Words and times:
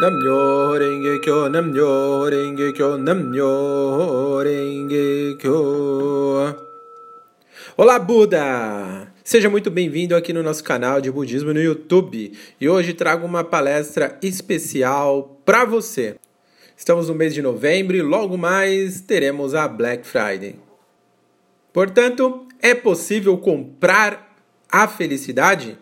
Namyo 0.00 0.78
Renge 0.78 1.18
Kyo, 1.18 1.48
Namyo 1.48 2.30
Renge 2.30 2.72
Kyo, 2.72 2.96
Namyo 2.96 4.38
Renge 4.44 5.36
Kyo. 5.40 6.54
Olá, 7.76 7.98
Buda! 7.98 9.12
Seja 9.24 9.50
muito 9.50 9.72
bem-vindo 9.72 10.14
aqui 10.14 10.32
no 10.32 10.40
nosso 10.40 10.62
canal 10.62 11.00
de 11.00 11.10
budismo 11.10 11.52
no 11.52 11.60
YouTube. 11.60 12.32
E 12.60 12.68
hoje 12.68 12.94
trago 12.94 13.26
uma 13.26 13.42
palestra 13.42 14.16
especial 14.22 15.36
para 15.44 15.64
você. 15.64 16.14
Estamos 16.76 17.08
no 17.08 17.14
mês 17.16 17.34
de 17.34 17.42
novembro 17.42 17.96
e 17.96 18.00
logo 18.00 18.38
mais 18.38 19.00
teremos 19.00 19.52
a 19.52 19.66
Black 19.66 20.06
Friday. 20.06 20.60
Portanto, 21.72 22.46
é 22.62 22.72
possível 22.72 23.36
comprar 23.36 24.32
a 24.70 24.86
felicidade? 24.86 25.76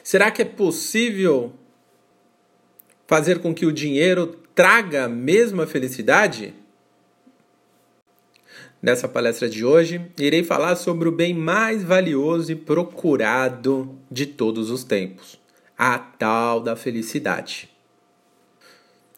Será 0.00 0.30
que 0.30 0.42
é 0.42 0.44
possível 0.44 1.52
fazer 3.12 3.40
com 3.40 3.54
que 3.54 3.66
o 3.66 3.72
dinheiro 3.72 4.38
traga 4.54 5.04
a 5.04 5.08
mesma 5.08 5.66
felicidade? 5.66 6.54
Nessa 8.80 9.06
palestra 9.06 9.50
de 9.50 9.66
hoje, 9.66 10.00
irei 10.18 10.42
falar 10.42 10.76
sobre 10.76 11.10
o 11.10 11.12
bem 11.12 11.34
mais 11.34 11.84
valioso 11.84 12.50
e 12.50 12.56
procurado 12.56 13.98
de 14.10 14.24
todos 14.24 14.70
os 14.70 14.82
tempos, 14.82 15.38
a 15.76 15.98
tal 15.98 16.58
da 16.58 16.74
felicidade. 16.74 17.68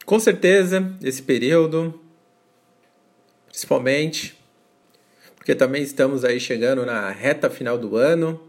Com 0.05 0.19
certeza, 0.19 0.93
esse 1.01 1.23
período, 1.23 1.95
principalmente, 3.47 4.37
porque 5.37 5.55
também 5.55 5.85
estamos 5.85 6.25
aí 6.25 6.41
chegando 6.41 6.85
na 6.85 7.11
reta 7.11 7.49
final 7.49 7.79
do 7.79 7.97
ano, 7.97 8.43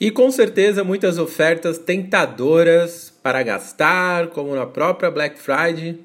e 0.00 0.10
com 0.10 0.30
certeza 0.30 0.82
muitas 0.82 1.18
ofertas 1.18 1.78
tentadoras 1.78 3.12
para 3.22 3.42
gastar, 3.42 4.28
como 4.28 4.54
na 4.54 4.66
própria 4.66 5.10
Black 5.10 5.38
Friday, 5.38 6.04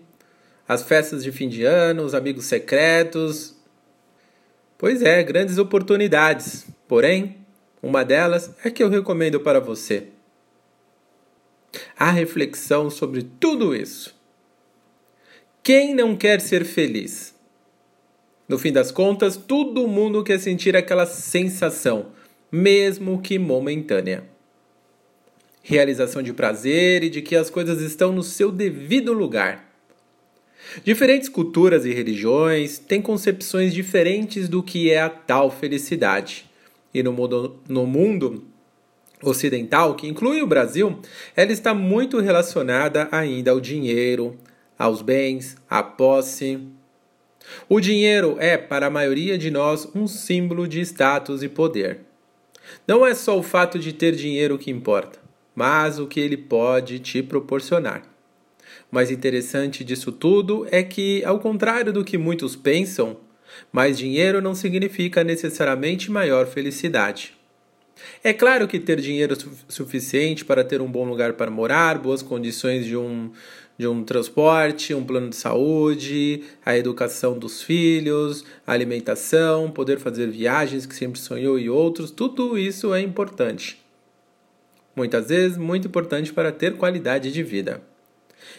as 0.68 0.84
festas 0.84 1.24
de 1.24 1.32
fim 1.32 1.50
de 1.50 1.64
ano, 1.64 2.04
os 2.04 2.14
amigos 2.14 2.46
secretos. 2.46 3.56
Pois 4.78 5.02
é, 5.02 5.24
grandes 5.24 5.58
oportunidades. 5.58 6.68
Porém, 6.88 7.38
uma 7.82 8.06
delas 8.06 8.52
é 8.64 8.70
que 8.70 8.84
eu 8.84 8.90
recomendo 8.90 9.40
para 9.40 9.60
você. 9.60 10.08
A 11.98 12.12
reflexão 12.12 12.90
sobre 12.90 13.24
tudo 13.24 13.76
isso. 13.76 14.16
Quem 15.64 15.94
não 15.96 16.16
quer 16.16 16.40
ser 16.40 16.64
feliz? 16.64 17.36
No 18.48 18.58
fim 18.58 18.72
das 18.72 18.92
contas, 18.92 19.36
todo 19.36 19.88
mundo 19.88 20.24
quer 20.24 20.40
sentir 20.40 20.76
aquela 20.76 21.06
sensação 21.06 22.12
mesmo 22.52 23.22
que 23.22 23.38
momentânea. 23.38 24.24
Realização 25.62 26.22
de 26.24 26.34
prazer 26.34 27.04
e 27.04 27.10
de 27.10 27.22
que 27.22 27.36
as 27.36 27.50
coisas 27.50 27.82
estão 27.82 28.12
no 28.12 28.24
seu 28.24 28.52
devido 28.52 29.14
lugar. 29.14 29.70
Diferentes 30.84 31.30
culturas 31.30 31.86
e 31.86 31.94
religiões 31.94 32.78
têm 32.78 33.02
concepções 33.02 33.74
diferentes 33.74 34.48
do 34.48 34.62
que 34.62 34.90
é 34.92 35.02
a 35.02 35.10
tal 35.10 35.50
felicidade. 35.50 36.50
E 36.94 37.02
no 37.04 37.14
mundo, 37.14 37.60
no 37.68 37.86
mundo 37.86 38.44
ocidental, 39.22 39.96
que 39.96 40.08
inclui 40.08 40.42
o 40.42 40.48
Brasil, 40.48 41.00
ela 41.36 41.52
está 41.52 41.74
muito 41.74 42.20
relacionada 42.20 43.08
ainda 43.12 43.52
ao 43.52 43.60
dinheiro, 43.60 44.38
aos 44.78 45.02
bens, 45.02 45.58
à 45.70 45.84
posse. 45.84 46.60
O 47.68 47.80
dinheiro 47.80 48.38
é, 48.40 48.58
para 48.58 48.88
a 48.88 48.92
maioria 48.92 49.38
de 49.38 49.52
nós, 49.52 49.88
um 49.94 50.08
símbolo 50.08 50.68
de 50.68 50.82
status 50.82 51.44
e 51.44 51.50
poder. 51.50 52.09
Não 52.90 53.06
é 53.06 53.14
só 53.14 53.38
o 53.38 53.44
fato 53.44 53.78
de 53.78 53.94
ter 53.94 54.16
dinheiro 54.16 54.58
que 54.58 54.72
importa, 54.72 55.20
mas 55.54 56.00
o 56.00 56.08
que 56.08 56.20
ele 56.20 56.36
pode 56.36 56.98
te 56.98 57.22
proporcionar. 57.22 58.02
O 58.92 58.96
mais 58.96 59.12
interessante 59.12 59.84
disso 59.84 60.12
tudo 60.12 60.66
é 60.72 60.82
que, 60.82 61.24
ao 61.24 61.40
contrário 61.40 61.94
do 61.94 62.04
que 62.04 62.18
muitos 62.18 62.56
pensam, 62.56 63.18
mais 63.72 63.96
dinheiro 63.96 64.42
não 64.42 64.56
significa 64.56 65.24
necessariamente 65.24 66.10
maior 66.10 66.48
felicidade. 66.48 67.38
É 68.24 68.34
claro 68.34 68.68
que 68.68 68.80
ter 68.80 69.00
dinheiro 69.00 69.36
suficiente 69.68 70.44
para 70.44 70.64
ter 70.64 70.82
um 70.82 70.92
bom 70.92 71.08
lugar 71.08 71.34
para 71.34 71.50
morar, 71.50 71.98
boas 71.98 72.22
condições 72.22 72.86
de 72.86 72.96
um, 72.96 73.32
de 73.78 73.88
um 73.88 74.04
transporte, 74.04 74.94
um 74.94 75.06
plano 75.06 75.30
de 75.30 75.36
saúde, 75.36 76.44
a 76.66 76.78
educação 76.78 77.38
dos 77.38 77.62
filhos, 77.62 78.44
a 78.68 78.74
alimentação, 78.74 79.72
poder 79.72 80.00
fazer 80.00 80.28
viagens 80.28 80.86
que 80.86 80.96
sempre 80.96 81.20
sonhou 81.20 81.58
e 81.58 81.70
outros, 81.70 82.12
tudo 82.12 82.58
isso 82.58 82.94
é 82.94 83.02
importante. 83.02 83.82
Muitas 84.96 85.30
vezes, 85.30 85.58
muito 85.58 85.88
importante 85.88 86.34
para 86.34 86.52
ter 86.52 86.76
qualidade 86.76 87.32
de 87.32 87.42
vida. 87.42 87.82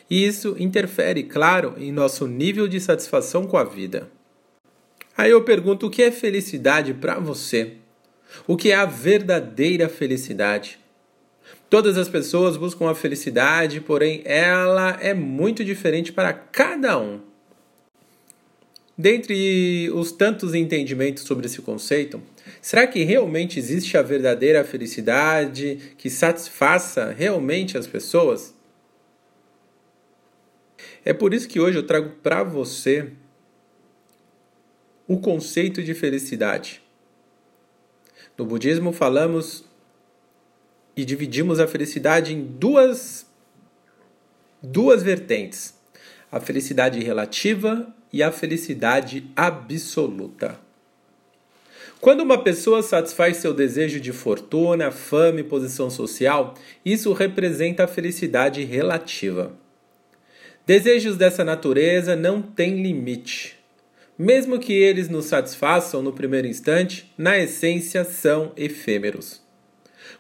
E 0.09 0.25
isso 0.25 0.57
interfere, 0.59 1.23
claro, 1.23 1.75
em 1.79 1.93
nosso 1.93 2.27
nível 2.27 2.67
de 2.67 2.81
satisfação 2.81 3.47
com 3.47 3.57
a 3.57 3.65
vida. 3.65 4.11
Aí 5.17 5.31
eu 5.31 5.43
pergunto: 5.45 5.87
o 5.87 5.91
que 5.91 6.03
é 6.03 6.11
felicidade 6.11 6.95
para 6.95 7.19
você? 7.19 7.77
O 8.47 8.57
que 8.57 8.71
é 8.71 8.75
a 8.75 8.85
verdadeira 8.85 9.89
felicidade? 9.89 10.79
Todas 11.69 11.97
as 11.97 12.09
pessoas 12.09 12.57
buscam 12.57 12.91
a 12.91 12.95
felicidade, 12.95 13.81
porém 13.81 14.23
ela 14.25 14.99
é 15.01 15.15
muito 15.15 15.65
diferente 15.65 16.13
para 16.13 16.33
cada 16.33 16.99
um. 16.99 17.21
Dentre 18.99 19.89
os 19.95 20.13
tantos 20.13 20.53
entendimentos 20.53 21.23
sobre 21.23 21.47
esse 21.47 21.63
conceito, 21.63 22.21
será 22.61 22.87
que 22.87 23.03
realmente 23.03 23.59
existe 23.59 23.97
a 23.97 24.03
verdadeira 24.03 24.63
felicidade 24.63 25.95
que 25.97 26.11
satisfaça 26.11 27.15
realmente 27.17 27.79
as 27.79 27.87
pessoas? 27.87 28.55
É 31.05 31.13
por 31.15 31.33
isso 31.33 31.49
que 31.49 31.59
hoje 31.59 31.79
eu 31.79 31.87
trago 31.87 32.11
para 32.23 32.43
você 32.43 33.11
o 35.09 35.19
conceito 35.19 35.83
de 35.83 35.95
felicidade. 35.95 36.80
No 38.41 38.47
budismo 38.47 38.91
falamos 38.91 39.67
e 40.97 41.05
dividimos 41.05 41.61
a 41.61 41.67
felicidade 41.67 42.33
em 42.33 42.43
duas, 42.43 43.27
duas 44.63 45.03
vertentes: 45.03 45.75
a 46.33 46.41
felicidade 46.41 47.05
relativa 47.05 47.95
e 48.11 48.23
a 48.23 48.33
felicidade 48.33 49.31
absoluta. 49.37 50.59
Quando 52.01 52.23
uma 52.23 52.43
pessoa 52.43 52.83
satisfaz 52.83 53.37
seu 53.37 53.53
desejo 53.53 54.01
de 54.01 54.11
fortuna, 54.11 54.91
fama 54.91 55.41
e 55.41 55.45
posição 55.45 55.91
social, 55.91 56.55
isso 56.83 57.13
representa 57.13 57.85
a 57.85 57.87
felicidade 57.87 58.65
relativa. 58.65 59.53
Desejos 60.67 61.19
dessa 61.19 61.45
natureza 61.45 62.17
não 62.17 62.41
têm 62.41 62.83
limite. 62.83 63.60
Mesmo 64.23 64.59
que 64.59 64.75
eles 64.75 65.09
nos 65.09 65.25
satisfaçam 65.25 66.03
no 66.03 66.13
primeiro 66.13 66.47
instante, 66.47 67.11
na 67.17 67.39
essência 67.39 68.05
são 68.05 68.53
efêmeros. 68.55 69.41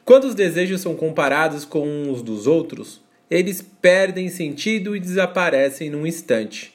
Quando 0.06 0.25
os 0.25 0.34
desejos 0.34 0.81
são 0.81 0.97
comparados 0.97 1.66
com 1.66 1.87
uns 1.87 2.22
dos 2.22 2.47
outros, 2.47 3.03
eles 3.31 3.61
perdem 3.61 4.31
sentido 4.31 4.97
e 4.97 5.00
desaparecem 5.00 5.91
num 5.91 6.06
instante. 6.06 6.72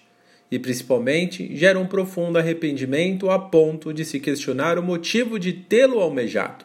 E 0.52 0.60
principalmente 0.60 1.50
geram 1.58 1.82
um 1.82 1.88
profundo 1.88 2.38
arrependimento 2.38 3.32
a 3.32 3.40
ponto 3.40 3.92
de 3.92 4.06
se 4.06 4.20
questionar 4.20 4.78
o 4.78 4.84
motivo 4.84 5.40
de 5.40 5.52
tê-lo 5.52 6.00
almejado. 6.00 6.64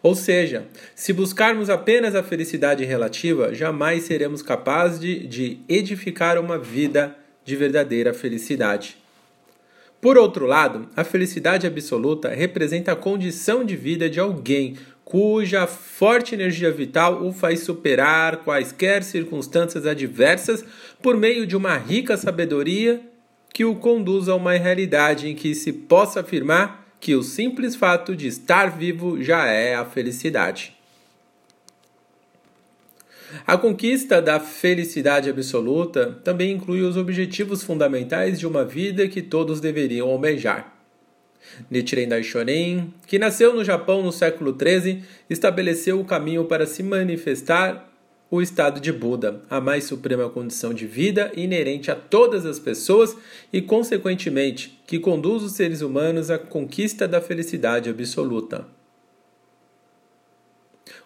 Ou 0.00 0.14
seja, 0.14 0.68
se 0.94 1.12
buscarmos 1.12 1.68
apenas 1.68 2.14
a 2.14 2.22
felicidade 2.22 2.84
relativa, 2.84 3.52
jamais 3.52 4.04
seremos 4.04 4.42
capazes 4.42 5.00
de, 5.00 5.26
de 5.26 5.58
edificar 5.68 6.38
uma 6.38 6.56
vida 6.56 7.16
de 7.44 7.56
verdadeira 7.56 8.14
felicidade. 8.14 9.04
Por 10.00 10.18
outro 10.18 10.46
lado, 10.46 10.88
a 10.94 11.02
felicidade 11.02 11.66
absoluta 11.66 12.28
representa 12.28 12.92
a 12.92 12.96
condição 12.96 13.64
de 13.64 13.76
vida 13.76 14.08
de 14.08 14.20
alguém 14.20 14.76
cuja 15.04 15.66
forte 15.66 16.34
energia 16.34 16.70
vital 16.72 17.24
o 17.24 17.32
faz 17.32 17.60
superar 17.60 18.38
quaisquer 18.38 19.04
circunstâncias 19.04 19.86
adversas 19.86 20.64
por 21.00 21.16
meio 21.16 21.46
de 21.46 21.56
uma 21.56 21.76
rica 21.76 22.16
sabedoria 22.16 23.00
que 23.54 23.64
o 23.64 23.76
conduz 23.76 24.28
a 24.28 24.34
uma 24.34 24.52
realidade 24.52 25.28
em 25.28 25.34
que 25.34 25.54
se 25.54 25.72
possa 25.72 26.20
afirmar 26.20 26.84
que 27.00 27.14
o 27.14 27.22
simples 27.22 27.76
fato 27.76 28.16
de 28.16 28.26
estar 28.26 28.76
vivo 28.76 29.22
já 29.22 29.46
é 29.46 29.76
a 29.76 29.84
felicidade. 29.84 30.75
A 33.46 33.56
conquista 33.56 34.22
da 34.22 34.38
felicidade 34.38 35.28
absoluta 35.28 36.18
também 36.22 36.52
inclui 36.52 36.82
os 36.82 36.96
objetivos 36.96 37.62
fundamentais 37.62 38.38
de 38.38 38.46
uma 38.46 38.64
vida 38.64 39.08
que 39.08 39.22
todos 39.22 39.60
deveriam 39.60 40.08
almejar. 40.08 40.74
Nichiren 41.70 42.08
Daishonin, 42.08 42.92
que 43.06 43.18
nasceu 43.18 43.54
no 43.54 43.64
Japão 43.64 44.02
no 44.02 44.12
século 44.12 44.56
XIII, 44.56 45.02
estabeleceu 45.28 46.00
o 46.00 46.04
caminho 46.04 46.44
para 46.44 46.66
se 46.66 46.82
manifestar 46.82 47.92
o 48.28 48.42
estado 48.42 48.80
de 48.80 48.92
Buda, 48.92 49.42
a 49.48 49.60
mais 49.60 49.84
suprema 49.84 50.28
condição 50.28 50.74
de 50.74 50.86
vida 50.86 51.30
inerente 51.36 51.90
a 51.90 51.94
todas 51.94 52.44
as 52.44 52.58
pessoas 52.58 53.16
e, 53.52 53.62
consequentemente, 53.62 54.80
que 54.86 54.98
conduz 54.98 55.44
os 55.44 55.52
seres 55.52 55.80
humanos 55.80 56.30
à 56.30 56.38
conquista 56.38 57.06
da 57.06 57.20
felicidade 57.20 57.88
absoluta. 57.88 58.75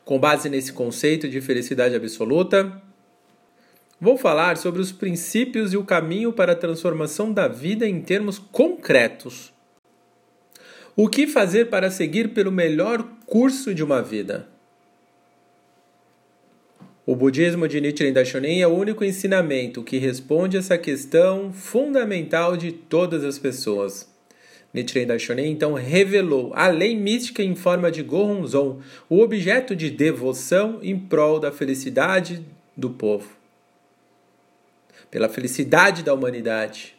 Com 0.05 0.19
base 0.19 0.49
nesse 0.49 0.73
conceito 0.73 1.29
de 1.29 1.41
felicidade 1.41 1.95
absoluta, 1.95 2.83
vou 4.01 4.17
falar 4.17 4.57
sobre 4.57 4.81
os 4.81 4.91
princípios 4.91 5.73
e 5.73 5.77
o 5.77 5.85
caminho 5.85 6.33
para 6.33 6.53
a 6.53 6.57
transformação 6.57 7.33
da 7.33 7.47
vida 7.47 7.87
em 7.87 8.01
termos 8.01 8.39
concretos. 8.39 9.53
O 10.97 11.09
que 11.09 11.27
fazer 11.27 11.71
para 11.71 11.91
seguir 11.91 12.35
pelo 12.35 12.51
melhor 12.51 13.07
curso 13.25 13.75
de 13.75 13.83
uma 13.85 14.03
vida? 14.03 14.49
O 17.07 17.17
budismo 17.17 17.67
de 17.67 17.81
Nichiren 17.81 18.13
Daishonin 18.13 18.61
é 18.61 18.67
o 18.67 18.75
único 18.75 19.05
ensinamento 19.05 19.83
que 19.83 19.99
responde 19.99 20.57
essa 20.57 20.77
questão 20.77 21.53
fundamental 21.53 22.57
de 22.57 22.73
todas 22.73 23.25
as 23.25 23.39
pessoas. 23.39 24.10
Nichiren 24.73 25.07
Daishonin 25.07 25.51
então 25.51 25.75
revelou 25.75 26.53
a 26.55 26.69
lei 26.69 26.97
mística 26.97 27.43
em 27.43 27.57
forma 27.57 27.91
de 27.91 28.03
Gohonzon, 28.03 28.81
o 29.09 29.21
objeto 29.21 29.75
de 29.75 29.91
devoção 29.91 30.79
em 30.83 30.97
prol 30.99 31.41
da 31.41 31.51
felicidade 31.51 32.45
do 32.77 32.91
povo, 32.91 33.37
pela 35.11 35.29
felicidade 35.29 36.05
da 36.05 36.15
humanidade. 36.15 36.95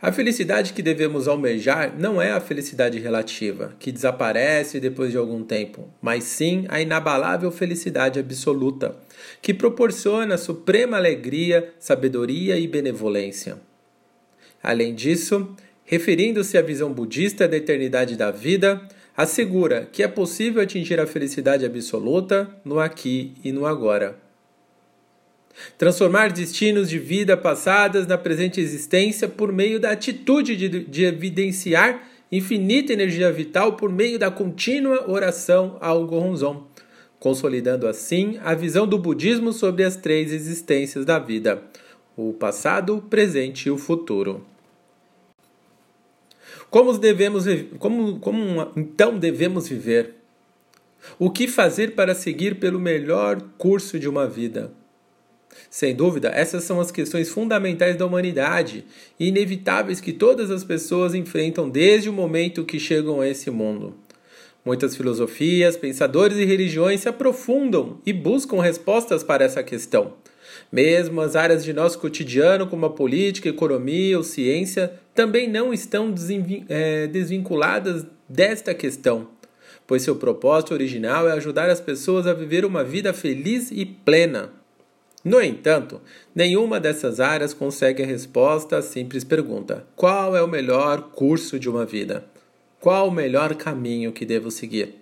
A 0.00 0.12
felicidade 0.12 0.74
que 0.74 0.82
devemos 0.82 1.26
almejar 1.26 1.98
não 1.98 2.20
é 2.20 2.30
a 2.30 2.40
felicidade 2.40 2.98
relativa, 2.98 3.74
que 3.80 3.90
desaparece 3.90 4.78
depois 4.78 5.10
de 5.10 5.16
algum 5.16 5.42
tempo, 5.42 5.88
mas 6.00 6.24
sim 6.24 6.66
a 6.68 6.80
inabalável 6.80 7.50
felicidade 7.50 8.20
absoluta, 8.20 8.94
que 9.40 9.54
proporciona 9.54 10.36
suprema 10.36 10.98
alegria, 10.98 11.72
sabedoria 11.80 12.58
e 12.58 12.68
benevolência. 12.68 13.56
Além 14.64 14.94
disso, 14.94 15.54
referindo-se 15.84 16.56
à 16.56 16.62
visão 16.62 16.90
budista 16.90 17.46
da 17.46 17.58
eternidade 17.58 18.16
da 18.16 18.30
vida, 18.30 18.80
assegura 19.14 19.86
que 19.92 20.02
é 20.02 20.08
possível 20.08 20.62
atingir 20.62 20.98
a 20.98 21.06
felicidade 21.06 21.66
absoluta 21.66 22.48
no 22.64 22.80
aqui 22.80 23.34
e 23.44 23.52
no 23.52 23.66
agora. 23.66 24.16
Transformar 25.76 26.32
destinos 26.32 26.88
de 26.88 26.98
vida 26.98 27.36
passadas 27.36 28.06
na 28.06 28.16
presente 28.16 28.58
existência 28.58 29.28
por 29.28 29.52
meio 29.52 29.78
da 29.78 29.90
atitude 29.90 30.56
de, 30.56 30.68
de 30.84 31.04
evidenciar 31.04 32.02
infinita 32.32 32.94
energia 32.94 33.30
vital 33.30 33.74
por 33.74 33.92
meio 33.92 34.18
da 34.18 34.30
contínua 34.30 35.08
oração 35.08 35.76
ao 35.78 36.06
Gohonzon, 36.06 36.66
consolidando 37.20 37.86
assim 37.86 38.38
a 38.42 38.54
visão 38.54 38.86
do 38.86 38.98
budismo 38.98 39.52
sobre 39.52 39.84
as 39.84 39.94
três 39.94 40.32
existências 40.32 41.04
da 41.04 41.18
vida: 41.18 41.62
o 42.16 42.32
passado, 42.32 42.96
o 42.96 43.02
presente 43.02 43.68
e 43.68 43.70
o 43.70 43.76
futuro. 43.76 44.53
Como 46.74 46.98
devemos 46.98 47.44
como, 47.78 48.18
como 48.18 48.72
então 48.76 49.16
devemos 49.16 49.68
viver? 49.68 50.16
O 51.20 51.30
que 51.30 51.46
fazer 51.46 51.94
para 51.94 52.16
seguir 52.16 52.58
pelo 52.58 52.80
melhor 52.80 53.40
curso 53.56 53.96
de 53.96 54.08
uma 54.08 54.26
vida? 54.26 54.72
Sem 55.70 55.94
dúvida, 55.94 56.32
essas 56.34 56.64
são 56.64 56.80
as 56.80 56.90
questões 56.90 57.28
fundamentais 57.28 57.96
da 57.96 58.04
humanidade 58.04 58.84
e 59.20 59.28
inevitáveis 59.28 60.00
que 60.00 60.12
todas 60.12 60.50
as 60.50 60.64
pessoas 60.64 61.14
enfrentam 61.14 61.70
desde 61.70 62.08
o 62.08 62.12
momento 62.12 62.64
que 62.64 62.80
chegam 62.80 63.20
a 63.20 63.28
esse 63.28 63.52
mundo. 63.52 63.94
Muitas 64.64 64.96
filosofias, 64.96 65.76
pensadores 65.76 66.38
e 66.38 66.44
religiões 66.44 67.02
se 67.02 67.08
aprofundam 67.08 68.00
e 68.04 68.12
buscam 68.12 68.60
respostas 68.60 69.22
para 69.22 69.44
essa 69.44 69.62
questão. 69.62 70.14
Mesmo 70.72 71.20
as 71.20 71.36
áreas 71.36 71.64
de 71.64 71.72
nosso 71.72 71.98
cotidiano, 71.98 72.66
como 72.66 72.86
a 72.86 72.90
política, 72.90 73.48
economia 73.48 74.16
ou 74.16 74.24
ciência, 74.24 74.92
também 75.14 75.48
não 75.48 75.72
estão 75.72 76.12
é, 76.68 77.06
desvinculadas 77.06 78.04
desta 78.28 78.74
questão, 78.74 79.28
pois 79.86 80.02
seu 80.02 80.16
propósito 80.16 80.74
original 80.74 81.28
é 81.28 81.32
ajudar 81.32 81.70
as 81.70 81.80
pessoas 81.80 82.26
a 82.26 82.34
viver 82.34 82.64
uma 82.64 82.82
vida 82.82 83.12
feliz 83.12 83.70
e 83.70 83.84
plena. 83.84 84.50
No 85.24 85.40
entanto, 85.40 86.02
nenhuma 86.34 86.78
dessas 86.78 87.18
áreas 87.18 87.54
consegue 87.54 88.02
a 88.02 88.06
resposta 88.06 88.76
à 88.76 88.82
simples 88.82 89.24
pergunta: 89.24 89.86
qual 89.96 90.36
é 90.36 90.42
o 90.42 90.48
melhor 90.48 91.10
curso 91.12 91.58
de 91.58 91.68
uma 91.68 91.86
vida? 91.86 92.26
Qual 92.78 93.08
o 93.08 93.10
melhor 93.10 93.54
caminho 93.54 94.12
que 94.12 94.26
devo 94.26 94.50
seguir? 94.50 94.96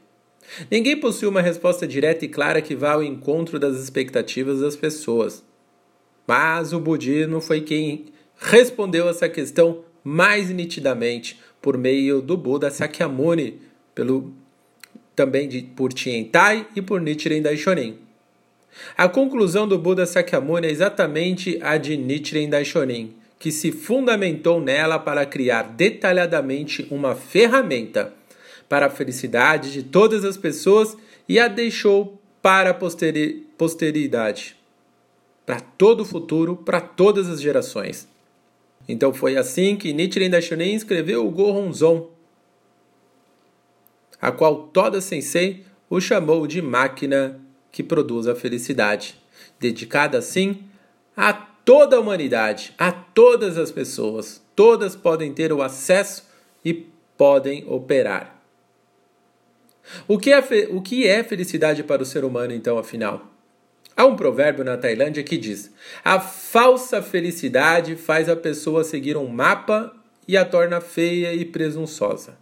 Ninguém 0.70 0.98
possui 0.98 1.26
uma 1.26 1.40
resposta 1.40 1.86
direta 1.86 2.24
e 2.24 2.28
clara 2.28 2.62
que 2.62 2.76
vá 2.76 2.92
ao 2.92 3.02
encontro 3.02 3.58
das 3.58 3.76
expectativas 3.76 4.60
das 4.60 4.76
pessoas. 4.76 5.42
Mas 6.26 6.72
o 6.72 6.80
budismo 6.80 7.40
foi 7.40 7.60
quem 7.60 8.06
respondeu 8.38 9.08
essa 9.08 9.28
questão 9.28 9.84
mais 10.04 10.50
nitidamente 10.50 11.38
por 11.60 11.76
meio 11.78 12.20
do 12.20 12.36
Buda 12.36 12.70
Sakyamuni, 12.70 13.60
pelo 13.94 14.32
também 15.14 15.48
de, 15.48 15.62
por 15.62 15.92
Tiantai 15.92 16.66
e 16.74 16.82
por 16.82 17.00
Nichiren 17.00 17.42
Daishonin. 17.42 17.98
A 18.96 19.08
conclusão 19.08 19.68
do 19.68 19.78
Buda 19.78 20.06
Sakyamuni 20.06 20.66
é 20.66 20.70
exatamente 20.70 21.58
a 21.62 21.76
de 21.76 21.96
Nichiren 21.96 22.48
Daishonin, 22.48 23.14
que 23.38 23.52
se 23.52 23.70
fundamentou 23.70 24.60
nela 24.60 24.98
para 24.98 25.26
criar 25.26 25.62
detalhadamente 25.62 26.86
uma 26.90 27.14
ferramenta 27.14 28.14
para 28.68 28.86
a 28.86 28.90
felicidade 28.90 29.72
de 29.72 29.82
todas 29.82 30.24
as 30.24 30.36
pessoas 30.36 30.96
e 31.28 31.38
a 31.38 31.48
deixou 31.48 32.20
para 32.40 32.70
a 32.70 32.74
posteri 32.74 33.46
posteridade, 33.58 34.56
para 35.44 35.60
todo 35.60 36.00
o 36.00 36.04
futuro, 36.04 36.56
para 36.56 36.80
todas 36.80 37.28
as 37.28 37.40
gerações. 37.40 38.08
Então 38.88 39.12
foi 39.12 39.36
assim 39.36 39.76
que 39.76 39.92
Nichiren 39.92 40.30
Daishonin 40.30 40.74
escreveu 40.74 41.26
o 41.26 41.30
Gohonzon, 41.30 42.10
a 44.20 44.30
qual 44.30 44.68
Toda 44.68 45.00
Sensei 45.00 45.64
o 45.90 46.00
chamou 46.00 46.46
de 46.46 46.62
máquina 46.62 47.40
que 47.70 47.82
produz 47.82 48.26
a 48.26 48.34
felicidade, 48.34 49.20
dedicada 49.58 50.18
assim 50.18 50.64
a 51.16 51.32
toda 51.32 51.96
a 51.96 52.00
humanidade, 52.00 52.74
a 52.78 52.90
todas 52.92 53.58
as 53.58 53.70
pessoas. 53.70 54.42
Todas 54.54 54.94
podem 54.94 55.32
ter 55.32 55.52
o 55.52 55.62
acesso 55.62 56.24
e 56.64 56.72
podem 57.16 57.64
operar. 57.68 58.42
O 60.06 60.18
que, 60.18 60.32
é, 60.32 60.38
o 60.70 60.80
que 60.80 61.06
é 61.06 61.24
felicidade 61.24 61.82
para 61.82 62.02
o 62.02 62.06
ser 62.06 62.24
humano, 62.24 62.52
então, 62.52 62.78
afinal? 62.78 63.31
Há 63.96 64.04
um 64.04 64.16
provérbio 64.16 64.64
na 64.64 64.76
Tailândia 64.76 65.22
que 65.22 65.36
diz: 65.36 65.70
a 66.04 66.18
falsa 66.18 67.02
felicidade 67.02 67.96
faz 67.96 68.28
a 68.28 68.36
pessoa 68.36 68.84
seguir 68.84 69.16
um 69.16 69.28
mapa 69.28 69.94
e 70.26 70.36
a 70.36 70.44
torna 70.44 70.80
feia 70.80 71.34
e 71.34 71.44
presunçosa. 71.44 72.36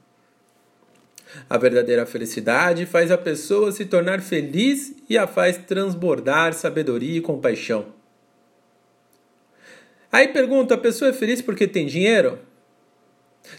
A 1.49 1.57
verdadeira 1.57 2.05
felicidade 2.07 2.87
faz 2.87 3.11
a 3.11 3.19
pessoa 3.19 3.71
se 3.71 3.85
tornar 3.85 4.21
feliz 4.21 4.95
e 5.09 5.17
a 5.17 5.27
faz 5.27 5.57
transbordar 5.59 6.53
sabedoria 6.53 7.19
e 7.19 7.21
compaixão. 7.21 7.87
Aí 10.11 10.29
pergunta: 10.29 10.75
a 10.75 10.79
pessoa 10.79 11.11
é 11.11 11.13
feliz 11.13 11.41
porque 11.41 11.67
tem 11.67 11.87
dinheiro? 11.87 12.39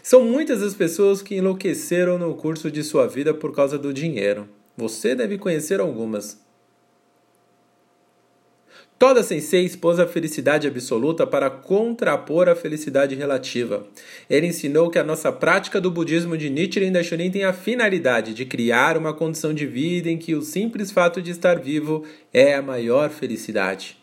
São 0.02 0.24
muitas 0.24 0.62
as 0.62 0.74
pessoas 0.74 1.22
que 1.22 1.36
enlouqueceram 1.36 2.18
no 2.18 2.34
curso 2.34 2.70
de 2.70 2.82
sua 2.82 3.06
vida 3.06 3.34
por 3.34 3.54
causa 3.54 3.78
do 3.78 3.92
dinheiro. 3.92 4.48
Você 4.76 5.14
deve 5.14 5.38
conhecer 5.38 5.80
algumas. 5.80 6.41
Toda 9.02 9.24
Sensei 9.24 9.64
expôs 9.64 9.98
a 9.98 10.06
felicidade 10.06 10.68
absoluta 10.68 11.26
para 11.26 11.50
contrapor 11.50 12.48
a 12.48 12.54
felicidade 12.54 13.16
relativa. 13.16 13.84
Ele 14.30 14.46
ensinou 14.46 14.90
que 14.90 14.98
a 14.98 15.02
nossa 15.02 15.32
prática 15.32 15.80
do 15.80 15.90
budismo 15.90 16.38
de 16.38 16.48
Nichiren 16.48 16.92
Daishonin 16.92 17.28
tem 17.28 17.42
a 17.42 17.52
finalidade 17.52 18.32
de 18.32 18.46
criar 18.46 18.96
uma 18.96 19.12
condição 19.12 19.52
de 19.52 19.66
vida 19.66 20.08
em 20.08 20.16
que 20.16 20.36
o 20.36 20.40
simples 20.40 20.92
fato 20.92 21.20
de 21.20 21.32
estar 21.32 21.58
vivo 21.58 22.04
é 22.32 22.54
a 22.54 22.62
maior 22.62 23.10
felicidade. 23.10 23.98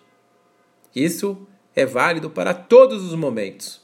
Isso 0.94 1.48
é 1.74 1.86
válido 1.86 2.30
para 2.30 2.54
todos 2.54 3.02
os 3.02 3.16
momentos. 3.16 3.80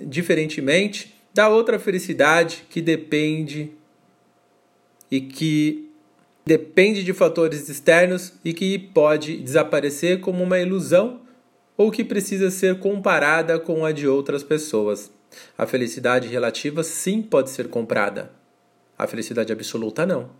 Diferentemente 0.00 1.16
da 1.34 1.48
outra 1.48 1.80
felicidade 1.80 2.64
que 2.70 2.80
depende 2.80 3.72
e 5.10 5.20
que 5.20 5.87
depende 6.48 7.04
de 7.04 7.12
fatores 7.12 7.68
externos 7.68 8.32
e 8.42 8.54
que 8.54 8.78
pode 8.78 9.36
desaparecer 9.36 10.20
como 10.20 10.42
uma 10.42 10.58
ilusão 10.58 11.20
ou 11.76 11.90
que 11.90 12.02
precisa 12.02 12.50
ser 12.50 12.78
comparada 12.78 13.58
com 13.58 13.84
a 13.84 13.92
de 13.92 14.08
outras 14.08 14.42
pessoas. 14.42 15.12
A 15.58 15.66
felicidade 15.66 16.26
relativa 16.26 16.82
sim 16.82 17.20
pode 17.20 17.50
ser 17.50 17.68
comprada. 17.68 18.32
A 18.98 19.06
felicidade 19.06 19.52
absoluta 19.52 20.06
não. 20.06 20.30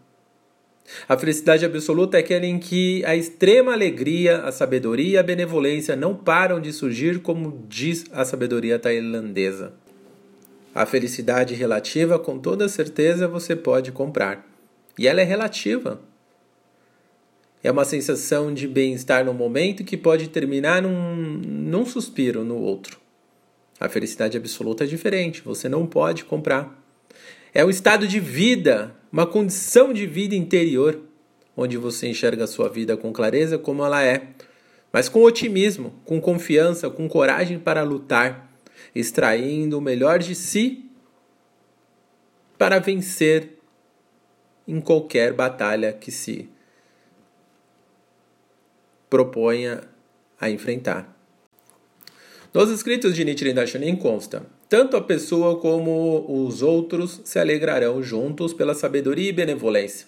A 1.07 1.19
felicidade 1.19 1.67
absoluta 1.67 2.17
é 2.17 2.21
aquela 2.21 2.47
em 2.47 2.59
que 2.59 3.05
a 3.05 3.15
extrema 3.15 3.75
alegria, 3.75 4.38
a 4.38 4.50
sabedoria 4.50 5.11
e 5.11 5.19
a 5.19 5.23
benevolência 5.23 5.95
não 5.95 6.15
param 6.15 6.59
de 6.59 6.73
surgir, 6.73 7.21
como 7.21 7.67
diz 7.69 8.07
a 8.11 8.25
sabedoria 8.25 8.79
tailandesa. 8.79 9.75
A 10.75 10.87
felicidade 10.87 11.55
relativa, 11.55 12.19
com 12.19 12.38
toda 12.38 12.67
certeza, 12.67 13.29
você 13.29 13.55
pode 13.55 13.93
comprar. 13.93 14.58
E 14.99 15.07
ela 15.07 15.21
é 15.21 15.25
relativa. 15.25 16.00
É 17.62 17.71
uma 17.71 17.85
sensação 17.85 18.52
de 18.52 18.67
bem-estar 18.67 19.25
no 19.25 19.33
momento 19.33 19.85
que 19.85 19.97
pode 19.97 20.28
terminar 20.28 20.83
num, 20.83 21.17
num 21.17 21.87
suspiro 21.87 22.45
no 22.45 22.57
outro. 22.57 22.99
A 23.81 23.88
felicidade 23.88 24.37
absoluta 24.37 24.85
é 24.85 24.87
diferente, 24.87 25.43
você 25.43 25.69
não 25.69 25.87
pode 25.87 26.25
comprar. 26.25 26.76
É 27.55 27.64
um 27.64 27.71
estado 27.71 28.07
de 28.07 28.19
vida, 28.19 28.95
uma 29.12 29.26
condição 29.26 29.93
de 29.93 30.07
vida 30.07 30.35
interior. 30.35 31.00
onde 31.57 31.76
você 31.76 32.07
enxerga 32.07 32.45
a 32.45 32.47
sua 32.47 32.69
vida 32.69 32.97
com 32.97 33.12
clareza 33.12 33.59
como 33.59 33.85
ela 33.85 34.05
é, 34.05 34.28
mas 34.93 35.09
com 35.09 35.25
otimismo, 35.25 35.93
com 36.05 36.21
confiança, 36.21 36.88
com 36.88 37.09
coragem 37.09 37.59
para 37.59 37.83
lutar, 37.83 38.49
extraindo 38.95 39.76
o 39.76 39.81
melhor 39.81 40.21
de 40.21 40.37
si 40.37 40.88
para 42.57 42.78
vencer 42.78 43.58
em 44.69 44.81
qualquer 44.81 45.33
batalha 45.33 45.93
que 45.93 46.13
se 46.13 46.49
proponha 49.09 49.81
a 50.39 50.51
enfrentar. 50.51 51.17
Nos 52.53 52.71
escritos 52.71 53.15
de 53.15 53.25
Nichiren 53.25 53.55
Daishonin 53.55 53.97
consta: 53.97 54.43
tanto 54.69 54.97
a 54.97 55.01
pessoa 55.01 55.59
como 55.59 56.25
os 56.29 56.63
outros 56.63 57.21
se 57.25 57.39
alegrarão 57.39 58.03
juntos 58.03 58.53
pela 58.53 58.75
sabedoria 58.75 59.31
e 59.31 59.33
benevolência. 59.33 60.07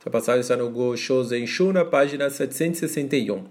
Essa 0.00 0.10
passagem 0.10 0.40
está 0.40 0.56
no 0.56 0.70
Go 0.70 0.96
Shozen 0.96 1.46
Shu, 1.46 1.72
na 1.72 1.84
página 1.84 2.30
761. 2.30 3.44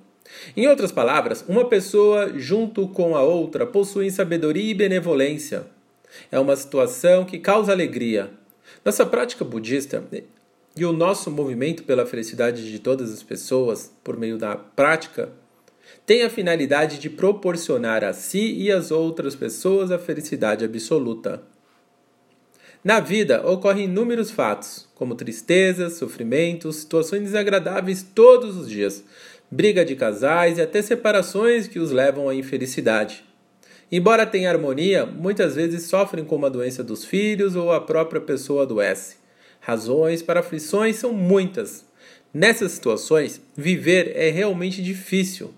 Em 0.56 0.68
outras 0.68 0.92
palavras, 0.92 1.44
uma 1.48 1.70
pessoa 1.70 2.34
junto 2.38 2.88
com 2.88 3.16
a 3.16 3.22
outra 3.22 3.66
possuem 3.66 4.10
sabedoria 4.10 4.72
e 4.72 4.74
benevolência. 4.74 5.68
É 6.32 6.40
uma 6.40 6.56
situação 6.56 7.26
que 7.26 7.38
causa 7.38 7.72
alegria. 7.72 8.32
Nossa 8.88 9.06
prática 9.06 9.44
budista 9.44 10.02
e 10.74 10.86
o 10.86 10.94
nosso 10.94 11.30
movimento 11.30 11.84
pela 11.84 12.06
felicidade 12.06 12.72
de 12.72 12.80
todas 12.80 13.12
as 13.12 13.22
pessoas, 13.22 13.92
por 14.02 14.18
meio 14.18 14.38
da 14.38 14.56
prática, 14.56 15.30
tem 16.06 16.24
a 16.24 16.30
finalidade 16.30 16.98
de 16.98 17.10
proporcionar 17.10 18.02
a 18.06 18.14
si 18.14 18.54
e 18.54 18.72
às 18.72 18.90
outras 18.90 19.36
pessoas 19.36 19.92
a 19.92 20.00
felicidade 20.00 20.64
absoluta. 20.64 21.44
Na 22.82 23.02
vida 23.02 23.46
ocorrem 23.46 23.84
inúmeros 23.84 24.32
fatos, 24.32 24.88
como 24.96 25.16
tristezas, 25.16 25.96
sofrimentos, 25.96 26.78
situações 26.78 27.24
desagradáveis 27.24 28.02
todos 28.02 28.56
os 28.56 28.70
dias, 28.70 29.04
briga 29.52 29.84
de 29.84 29.98
casais 29.98 30.60
e 30.60 30.62
até 30.62 30.82
separações 30.82 31.68
que 31.68 31.78
os 31.78 31.92
levam 31.92 32.30
à 32.30 32.34
infelicidade. 32.34 33.27
Embora 33.90 34.26
tenha 34.26 34.50
harmonia, 34.50 35.06
muitas 35.06 35.56
vezes 35.56 35.84
sofrem 35.84 36.26
com 36.26 36.36
uma 36.36 36.50
doença 36.50 36.84
dos 36.84 37.06
filhos 37.06 37.56
ou 37.56 37.72
a 37.72 37.80
própria 37.80 38.20
pessoa 38.20 38.64
adoece. 38.64 39.16
Razões 39.62 40.22
para 40.22 40.42
aflições 40.42 40.98
são 40.98 41.14
muitas. 41.14 41.86
Nessas 42.34 42.74
situações, 42.74 43.42
viver 43.56 44.12
é 44.14 44.30
realmente 44.30 44.84
difícil. 44.84 45.54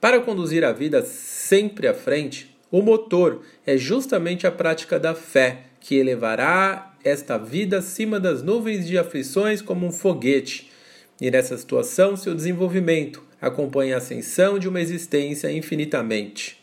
Para 0.00 0.20
conduzir 0.20 0.64
a 0.64 0.72
vida 0.72 1.02
sempre 1.02 1.88
à 1.88 1.94
frente, 1.94 2.56
o 2.70 2.80
motor 2.80 3.42
é 3.66 3.76
justamente 3.76 4.46
a 4.46 4.52
prática 4.52 4.98
da 4.98 5.14
fé, 5.14 5.64
que 5.80 5.96
elevará 5.96 6.94
esta 7.02 7.36
vida 7.36 7.78
acima 7.78 8.20
das 8.20 8.44
nuvens 8.44 8.86
de 8.86 8.96
aflições 8.96 9.60
como 9.60 9.84
um 9.84 9.92
foguete. 9.92 10.70
E 11.20 11.32
nessa 11.32 11.58
situação, 11.58 12.16
seu 12.16 12.32
desenvolvimento 12.32 13.22
acompanha 13.40 13.96
a 13.96 13.98
ascensão 13.98 14.56
de 14.56 14.68
uma 14.68 14.80
existência 14.80 15.50
infinitamente. 15.50 16.61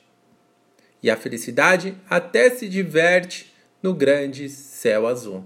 E 1.01 1.09
a 1.09 1.15
felicidade 1.15 1.95
até 2.09 2.49
se 2.49 2.67
diverte 2.67 3.53
no 3.81 3.93
grande 3.93 4.49
céu 4.49 5.07
azul. 5.07 5.45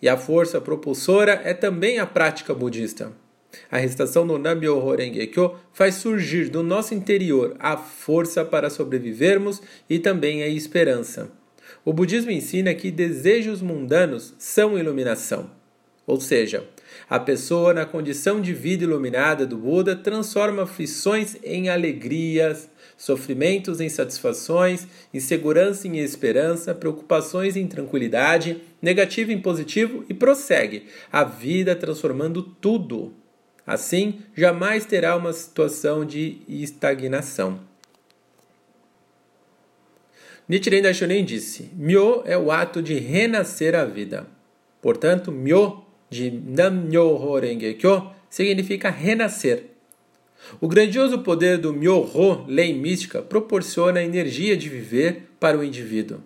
E 0.00 0.08
a 0.08 0.16
força 0.16 0.60
propulsora 0.60 1.40
é 1.44 1.54
também 1.54 1.98
a 1.98 2.06
prática 2.06 2.54
budista. 2.54 3.12
A 3.70 3.78
recitação 3.78 4.24
no 4.24 4.38
Nam-myoho 4.38 4.94
Renge-kyo 4.94 5.54
faz 5.72 5.94
surgir 5.96 6.48
do 6.48 6.62
nosso 6.62 6.94
interior 6.94 7.56
a 7.58 7.76
força 7.76 8.44
para 8.44 8.68
sobrevivermos 8.68 9.62
e 9.88 9.98
também 9.98 10.42
a 10.42 10.48
esperança. 10.48 11.30
O 11.84 11.92
budismo 11.92 12.30
ensina 12.30 12.74
que 12.74 12.90
desejos 12.90 13.62
mundanos 13.62 14.34
são 14.38 14.78
iluminação. 14.78 15.50
Ou 16.06 16.20
seja, 16.20 16.68
a 17.08 17.18
pessoa 17.18 17.74
na 17.74 17.84
condição 17.84 18.40
de 18.40 18.52
vida 18.52 18.84
iluminada 18.84 19.44
do 19.44 19.56
Buda 19.56 19.96
transforma 19.96 20.62
aflições 20.62 21.36
em 21.42 21.68
alegrias, 21.68 22.68
sofrimentos 22.96 23.80
em 23.80 23.88
satisfações, 23.88 24.86
insegurança 25.12 25.86
em 25.86 25.98
esperança, 25.98 26.74
preocupações 26.74 27.56
em 27.56 27.66
tranquilidade, 27.66 28.62
negativo 28.80 29.32
em 29.32 29.40
positivo 29.40 30.04
e 30.08 30.14
prossegue 30.14 30.86
a 31.12 31.22
vida 31.24 31.76
transformando 31.76 32.42
tudo. 32.42 33.12
Assim, 33.66 34.20
jamais 34.34 34.86
terá 34.86 35.16
uma 35.16 35.32
situação 35.32 36.04
de 36.04 36.38
estagnação. 36.48 37.60
Nichiren 40.48 40.82
Daishonin 40.82 41.24
disse: 41.24 41.70
Myo 41.74 42.22
é 42.24 42.38
o 42.38 42.52
ato 42.52 42.80
de 42.80 42.94
renascer 42.94 43.74
a 43.74 43.84
vida. 43.84 44.26
Portanto, 44.80 45.32
Myo 45.32 45.82
de 46.08 46.30
Nam-myoho 46.30 47.40
Renge-kyo 47.40 48.10
significa 48.30 48.88
renascer. 48.88 49.75
O 50.60 50.68
grandioso 50.68 51.20
poder 51.20 51.58
do 51.58 51.72
Myoho, 51.72 52.44
lei 52.46 52.72
mística, 52.72 53.20
proporciona 53.22 54.00
a 54.00 54.04
energia 54.04 54.56
de 54.56 54.68
viver 54.68 55.28
para 55.38 55.58
o 55.58 55.64
indivíduo. 55.64 56.20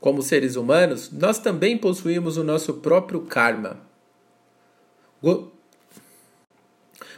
Como 0.00 0.22
seres 0.22 0.56
humanos, 0.56 1.10
nós 1.10 1.38
também 1.38 1.76
possuímos 1.76 2.36
o 2.36 2.44
nosso 2.44 2.74
próprio 2.74 3.22
karma. 3.22 3.80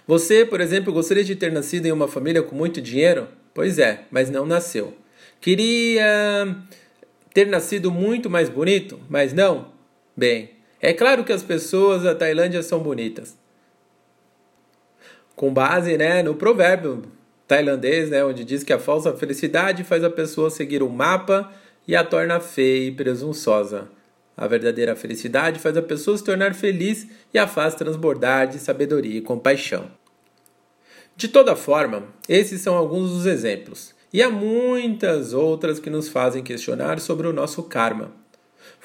Você, 0.06 0.46
por 0.46 0.60
exemplo, 0.60 0.92
gostaria 0.92 1.22
de 1.22 1.36
ter 1.36 1.52
nascido 1.52 1.84
em 1.84 1.92
uma 1.92 2.08
família 2.08 2.42
com 2.42 2.56
muito 2.56 2.80
dinheiro? 2.80 3.28
Pois 3.52 3.78
é, 3.78 4.06
mas 4.10 4.30
não 4.30 4.46
nasceu. 4.46 4.96
Queria 5.40 6.56
ter 7.34 7.46
nascido 7.46 7.90
muito 7.90 8.30
mais 8.30 8.48
bonito, 8.48 8.98
mas 9.08 9.34
não? 9.34 9.70
Bem, 10.16 10.50
é 10.80 10.92
claro 10.92 11.24
que 11.24 11.32
as 11.32 11.42
pessoas 11.42 12.02
da 12.02 12.14
Tailândia 12.14 12.62
são 12.62 12.80
bonitas. 12.80 13.36
Com 15.34 15.52
base 15.52 15.96
né, 15.96 16.22
no 16.22 16.34
provérbio 16.34 17.02
tailandês, 17.46 18.10
né, 18.10 18.24
onde 18.24 18.44
diz 18.44 18.62
que 18.62 18.72
a 18.72 18.78
falsa 18.78 19.12
felicidade 19.14 19.82
faz 19.82 20.04
a 20.04 20.10
pessoa 20.10 20.50
seguir 20.50 20.82
um 20.82 20.88
mapa 20.88 21.50
e 21.86 21.96
a 21.96 22.04
torna 22.04 22.38
feia 22.38 22.88
e 22.88 22.92
presunçosa. 22.92 23.88
A 24.36 24.46
verdadeira 24.46 24.94
felicidade 24.94 25.58
faz 25.58 25.76
a 25.76 25.82
pessoa 25.82 26.16
se 26.16 26.22
tornar 26.22 26.54
feliz 26.54 27.08
e 27.32 27.38
a 27.38 27.46
faz 27.48 27.74
transbordar 27.74 28.46
de 28.46 28.58
sabedoria 28.58 29.18
e 29.18 29.22
compaixão. 29.22 29.90
De 31.16 31.26
toda 31.26 31.56
forma, 31.56 32.04
esses 32.28 32.60
são 32.60 32.76
alguns 32.76 33.10
dos 33.10 33.26
exemplos, 33.26 33.94
e 34.12 34.22
há 34.22 34.30
muitas 34.30 35.32
outras 35.32 35.80
que 35.80 35.90
nos 35.90 36.08
fazem 36.08 36.44
questionar 36.44 37.00
sobre 37.00 37.26
o 37.26 37.32
nosso 37.32 37.64
karma. 37.64 38.12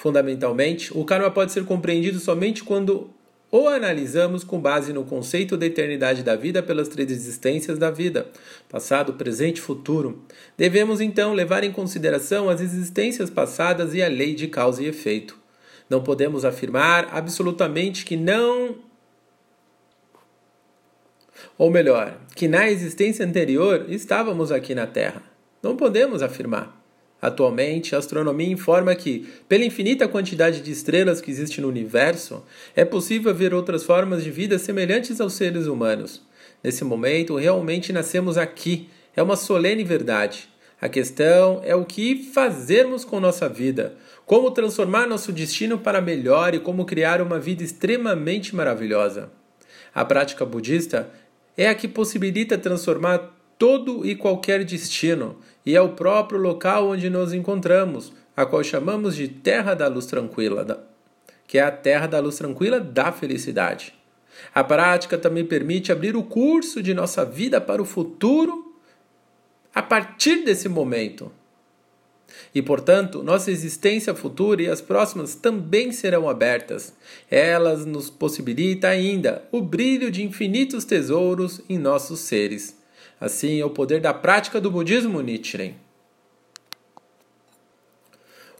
Fundamentalmente, 0.03 0.91
o 0.93 1.05
karma 1.05 1.31
pode 1.31 1.53
ser 1.53 1.63
compreendido 1.63 2.19
somente 2.19 2.61
quando 2.61 3.09
o 3.49 3.69
analisamos 3.69 4.43
com 4.43 4.59
base 4.59 4.91
no 4.91 5.05
conceito 5.05 5.55
da 5.55 5.65
eternidade 5.65 6.21
da 6.23 6.35
vida 6.35 6.61
pelas 6.61 6.89
três 6.89 7.09
existências 7.09 7.77
da 7.79 7.89
vida, 7.89 8.27
passado, 8.67 9.13
presente 9.13 9.59
e 9.59 9.61
futuro. 9.61 10.21
Devemos 10.57 10.99
então 10.99 11.31
levar 11.31 11.63
em 11.63 11.71
consideração 11.71 12.49
as 12.49 12.59
existências 12.59 13.29
passadas 13.29 13.93
e 13.93 14.03
a 14.03 14.09
lei 14.09 14.35
de 14.35 14.49
causa 14.49 14.83
e 14.83 14.87
efeito. 14.87 15.39
Não 15.89 16.03
podemos 16.03 16.43
afirmar 16.43 17.07
absolutamente 17.09 18.03
que 18.03 18.17
não. 18.17 18.75
Ou 21.57 21.71
melhor, 21.71 22.17
que 22.35 22.49
na 22.49 22.69
existência 22.69 23.25
anterior 23.25 23.85
estávamos 23.87 24.51
aqui 24.51 24.75
na 24.75 24.85
Terra. 24.85 25.23
Não 25.61 25.77
podemos 25.77 26.21
afirmar. 26.21 26.82
Atualmente, 27.23 27.95
a 27.95 27.99
astronomia 27.99 28.51
informa 28.51 28.93
que, 28.93 29.25
pela 29.47 29.63
infinita 29.63 30.09
quantidade 30.09 30.59
de 30.59 30.73
estrelas 30.73 31.21
que 31.21 31.31
existe 31.31 31.61
no 31.61 31.69
universo, 31.69 32.43
é 32.75 32.83
possível 32.83 33.33
ver 33.33 33.53
outras 33.53 33.85
formas 33.85 34.25
de 34.25 34.29
vida 34.29 34.59
semelhantes 34.59 35.21
aos 35.21 35.31
seres 35.31 35.65
humanos. 35.65 36.21
Nesse 36.61 36.83
momento, 36.83 37.37
realmente 37.37 37.93
nascemos 37.93 38.37
aqui. 38.37 38.89
É 39.15 39.23
uma 39.23 39.37
solene 39.37 39.85
verdade. 39.85 40.49
A 40.81 40.89
questão 40.89 41.61
é 41.63 41.73
o 41.73 41.85
que 41.85 42.29
fazermos 42.33 43.05
com 43.05 43.21
nossa 43.21 43.47
vida, 43.47 43.95
como 44.25 44.51
transformar 44.51 45.07
nosso 45.07 45.31
destino 45.31 45.77
para 45.77 46.01
melhor 46.01 46.53
e 46.53 46.59
como 46.59 46.83
criar 46.83 47.21
uma 47.21 47.39
vida 47.39 47.63
extremamente 47.63 48.53
maravilhosa. 48.53 49.31
A 49.95 50.03
prática 50.03 50.45
budista 50.45 51.09
é 51.55 51.69
a 51.69 51.75
que 51.75 51.87
possibilita 51.87 52.57
transformar 52.57 53.33
todo 53.63 54.05
e 54.05 54.13
qualquer 54.13 54.65
destino, 54.65 55.37
e 55.65 55.73
é 55.73 55.81
o 55.81 55.93
próprio 55.93 56.37
local 56.37 56.89
onde 56.89 57.09
nos 57.09 57.31
encontramos, 57.31 58.11
a 58.35 58.45
qual 58.45 58.61
chamamos 58.61 59.15
de 59.15 59.29
Terra 59.29 59.73
da 59.73 59.87
Luz 59.87 60.05
Tranquila, 60.05 60.85
que 61.47 61.57
é 61.57 61.61
a 61.61 61.71
Terra 61.71 62.05
da 62.05 62.19
Luz 62.19 62.35
Tranquila 62.35 62.77
da 62.77 63.09
Felicidade. 63.13 63.93
A 64.53 64.65
prática 64.65 65.17
também 65.17 65.45
permite 65.45 65.93
abrir 65.93 66.13
o 66.13 66.23
curso 66.23 66.83
de 66.83 66.93
nossa 66.93 67.23
vida 67.23 67.61
para 67.61 67.81
o 67.81 67.85
futuro 67.85 68.75
a 69.73 69.81
partir 69.81 70.43
desse 70.43 70.67
momento. 70.67 71.31
E, 72.53 72.61
portanto, 72.61 73.23
nossa 73.23 73.49
existência 73.49 74.13
futura 74.13 74.61
e 74.61 74.67
as 74.67 74.81
próximas 74.81 75.35
também 75.35 75.93
serão 75.93 76.27
abertas. 76.27 76.93
Elas 77.31 77.85
nos 77.85 78.09
possibilitam 78.09 78.89
ainda 78.89 79.47
o 79.53 79.61
brilho 79.61 80.11
de 80.11 80.21
infinitos 80.21 80.83
tesouros 80.83 81.61
em 81.69 81.77
nossos 81.77 82.19
seres. 82.19 82.82
Assim 83.23 83.61
é 83.61 83.65
o 83.65 83.69
poder 83.69 84.01
da 84.01 84.13
prática 84.13 84.59
do 84.59 84.69
budismo 84.69 85.21
Nichiren. 85.21 85.75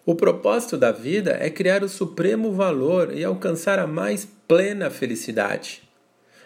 O 0.06 0.16
propósito 0.16 0.78
da 0.78 0.90
vida 0.90 1.32
é 1.38 1.50
criar 1.50 1.84
o 1.84 1.90
supremo 1.90 2.50
valor 2.54 3.14
e 3.14 3.26
alcançar 3.26 3.78
a 3.78 3.86
mais 3.86 4.26
plena 4.48 4.90
felicidade. 4.90 5.84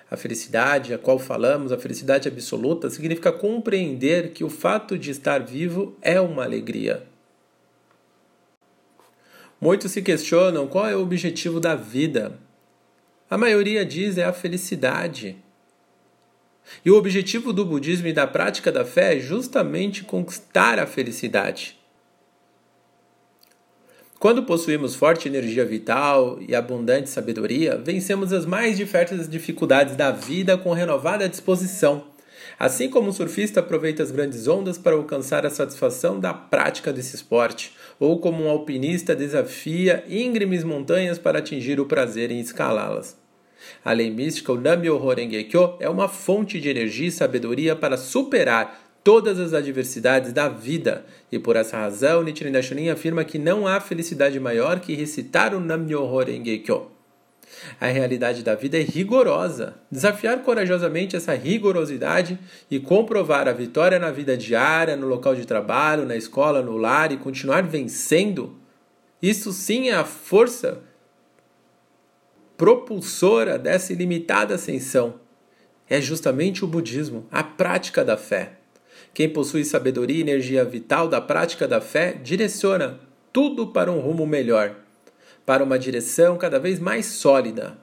A 0.10 0.18
felicidade 0.18 0.96
a 0.96 0.98
qual 0.98 1.20
falamos, 1.20 1.72
a 1.72 1.78
felicidade 1.78 2.28
absoluta, 2.28 2.90
significa 2.90 3.32
compreender 3.32 4.32
que 4.32 4.44
o 4.44 4.50
fato 4.50 4.98
de 4.98 5.12
estar 5.12 5.44
vivo 5.44 5.96
é 6.02 6.20
uma 6.20 6.44
alegria. 6.44 7.04
Muitos 9.62 9.92
se 9.92 10.02
questionam 10.02 10.66
qual 10.66 10.88
é 10.88 10.96
o 10.96 11.04
objetivo 11.04 11.60
da 11.60 11.76
vida. 11.76 12.40
A 13.30 13.38
maioria 13.38 13.86
diz 13.86 14.18
é 14.18 14.24
a 14.24 14.34
felicidade. 14.34 15.38
E 16.84 16.92
o 16.92 16.98
objetivo 16.98 17.54
do 17.54 17.66
budismo 17.66 18.08
e 18.08 18.14
da 18.14 18.28
prática 18.28 18.72
da 18.72 18.86
fé 18.86 19.16
é 19.16 19.20
justamente 19.20 20.04
conquistar 20.04 20.80
a 20.80 20.88
felicidade. 20.88 21.78
Quando 24.20 24.44
possuímos 24.44 24.96
forte 24.96 25.28
energia 25.28 25.64
vital 25.64 26.40
e 26.42 26.56
abundante 26.56 27.08
sabedoria, 27.08 27.78
vencemos 27.78 28.34
as 28.34 28.48
mais 28.48 28.76
diversas 28.76 29.30
dificuldades 29.30 29.96
da 29.96 30.10
vida 30.10 30.58
com 30.58 30.74
renovada 30.74 31.30
disposição. 31.30 32.04
Assim 32.58 32.90
como 32.90 33.10
o 33.10 33.14
surfista 33.14 33.60
aproveita 33.60 34.02
as 34.02 34.10
grandes 34.10 34.48
ondas 34.48 34.78
para 34.78 34.96
alcançar 34.96 35.46
a 35.46 35.52
satisfação 35.52 36.20
da 36.20 36.34
prática 36.34 36.92
desse 36.92 37.16
esporte, 37.16 37.76
ou 38.00 38.20
como 38.20 38.44
um 38.44 38.50
alpinista 38.50 39.16
desafia 39.16 40.04
íngremes 40.10 40.64
montanhas 40.64 41.20
para 41.20 41.38
atingir 41.38 41.80
o 41.80 41.86
prazer 41.86 42.32
em 42.32 42.40
escalá-las. 42.40 43.27
A 43.84 43.92
lei 43.92 44.10
mística, 44.10 44.52
o 44.52 44.60
Nam-myoho 44.60 45.14
Renge-kyo, 45.14 45.76
é 45.80 45.90
uma 45.90 46.08
fonte 46.08 46.60
de 46.60 46.70
energia 46.70 47.08
e 47.08 47.12
sabedoria 47.12 47.76
para 47.76 47.98
superar 47.98 48.84
todas 49.04 49.40
as 49.40 49.54
adversidades 49.54 50.34
da 50.34 50.50
vida. 50.50 51.06
E 51.32 51.40
por 51.40 51.56
essa 51.56 51.78
razão, 51.78 52.24
Nichiren 52.24 52.52
Daishonin 52.52 52.90
afirma 52.90 53.24
que 53.24 53.40
não 53.40 53.66
há 53.66 53.80
felicidade 53.80 54.40
maior 54.40 54.80
que 54.80 54.94
recitar 54.94 55.56
o 55.56 55.60
Nam-myoho 55.60 56.24
Renge-kyo. 56.24 56.92
A 57.80 57.88
realidade 57.88 58.44
da 58.44 58.56
vida 58.56 58.78
é 58.78 58.82
rigorosa. 58.82 59.76
Desafiar 59.90 60.40
corajosamente 60.44 61.16
essa 61.16 61.34
rigorosidade 61.34 62.38
e 62.70 62.80
comprovar 62.80 63.48
a 63.48 63.54
vitória 63.54 63.98
na 63.98 64.12
vida 64.12 64.36
diária, 64.36 64.96
no 64.96 65.08
local 65.08 65.36
de 65.36 65.46
trabalho, 65.46 66.06
na 66.06 66.16
escola, 66.16 66.62
no 66.62 66.78
lar 66.78 67.12
e 67.12 67.18
continuar 67.18 67.64
vencendo, 67.64 68.58
isso 69.22 69.52
sim 69.52 69.90
é 69.90 69.96
a 69.96 70.04
força 70.04 70.84
propulsora 72.58 73.58
dessa 73.58 73.94
ilimitada 73.94 74.56
ascensão. 74.56 75.16
É 75.90 76.02
justamente 76.02 76.66
o 76.66 76.68
budismo, 76.68 77.26
a 77.32 77.44
prática 77.44 78.04
da 78.04 78.18
fé. 78.18 78.54
Quem 79.14 79.30
possui 79.30 79.64
sabedoria 79.64 80.18
e 80.18 80.22
energia 80.22 80.66
vital 80.66 81.08
da 81.08 81.22
prática 81.22 81.68
da 81.68 81.80
fé 81.80 82.14
direciona 82.14 83.00
tudo 83.32 83.68
para 83.68 83.92
um 83.92 84.00
rumo 84.00 84.26
melhor, 84.26 84.76
para 85.46 85.64
uma 85.64 85.80
direção 85.80 86.38
cada 86.38 86.60
vez 86.60 86.80
mais 86.80 87.06
sólida. 87.06 87.78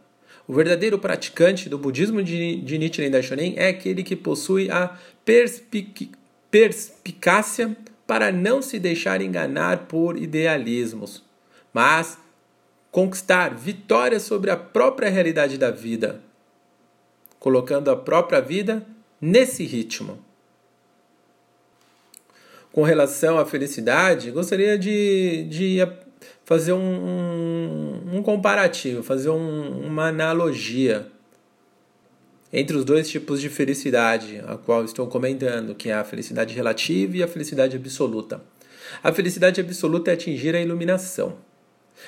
O 0.46 0.52
verdadeiro 0.52 0.98
praticante 0.98 1.68
do 1.68 1.78
budismo 1.78 2.22
de, 2.22 2.78
Nichiren 2.78 3.10
Daishonin 3.10 3.54
é 3.56 3.68
aquele 3.68 4.02
que 4.02 4.14
possui 4.14 4.70
a 4.70 4.98
perspic 5.24 6.10
perspicácia 6.50 7.76
para 8.06 8.30
não 8.30 8.62
se 8.62 8.78
deixar 8.78 9.20
enganar 9.20 9.86
por 9.86 10.16
idealismos, 10.16 11.24
mas 11.72 12.18
conquistar 12.94 13.52
vitória 13.56 14.20
sobre 14.20 14.52
a 14.52 14.56
própria 14.56 15.10
realidade 15.10 15.58
da 15.58 15.68
vida, 15.68 16.20
colocando 17.40 17.90
a 17.90 17.96
própria 17.96 18.40
vida 18.40 18.86
nesse 19.20 19.64
ritmo 19.64 20.22
com 22.70 22.84
relação 22.84 23.36
à 23.36 23.44
felicidade, 23.44 24.30
gostaria 24.30 24.78
de, 24.78 25.44
de 25.50 25.78
fazer 26.44 26.72
um, 26.72 26.78
um, 26.78 28.18
um 28.18 28.22
comparativo, 28.22 29.02
fazer 29.02 29.30
um, 29.30 29.86
uma 29.86 30.06
analogia 30.06 31.08
entre 32.52 32.76
os 32.76 32.84
dois 32.84 33.08
tipos 33.08 33.40
de 33.40 33.48
felicidade, 33.48 34.40
a 34.46 34.56
qual 34.56 34.84
estou 34.84 35.08
comentando, 35.08 35.74
que 35.74 35.88
é 35.88 35.94
a 35.94 36.04
felicidade 36.04 36.54
relativa 36.54 37.16
e 37.16 37.24
a 37.24 37.28
felicidade 37.28 37.74
absoluta. 37.74 38.40
A 39.02 39.12
felicidade 39.12 39.60
absoluta 39.60 40.12
é 40.12 40.14
atingir 40.14 40.54
a 40.54 40.60
iluminação. 40.60 41.36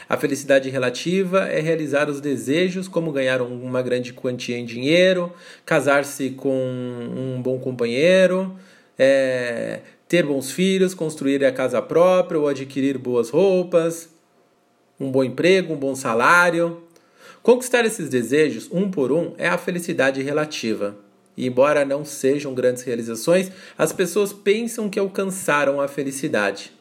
A 0.08 0.16
felicidade 0.16 0.70
relativa 0.70 1.46
é 1.48 1.60
realizar 1.60 2.08
os 2.08 2.20
desejos, 2.20 2.88
como 2.88 3.12
ganhar 3.12 3.42
uma 3.42 3.82
grande 3.82 4.12
quantia 4.12 4.56
em 4.56 4.64
dinheiro, 4.64 5.32
casar-se 5.64 6.30
com 6.30 6.50
um 6.50 7.40
bom 7.42 7.58
companheiro, 7.58 8.56
é, 8.98 9.80
ter 10.08 10.24
bons 10.24 10.50
filhos, 10.50 10.94
construir 10.94 11.44
a 11.44 11.52
casa 11.52 11.82
própria 11.82 12.38
ou 12.38 12.48
adquirir 12.48 12.98
boas 12.98 13.30
roupas, 13.30 14.08
um 14.98 15.10
bom 15.10 15.24
emprego, 15.24 15.74
um 15.74 15.78
bom 15.78 15.94
salário. 15.94 16.82
Conquistar 17.42 17.84
esses 17.84 18.08
desejos, 18.08 18.68
um 18.72 18.90
por 18.90 19.12
um, 19.12 19.32
é 19.38 19.48
a 19.48 19.58
felicidade 19.58 20.22
relativa. 20.22 20.96
E 21.36 21.46
embora 21.46 21.84
não 21.84 22.04
sejam 22.04 22.54
grandes 22.54 22.82
realizações, 22.82 23.52
as 23.76 23.92
pessoas 23.92 24.32
pensam 24.32 24.88
que 24.88 24.98
alcançaram 24.98 25.80
a 25.80 25.86
felicidade. 25.86 26.75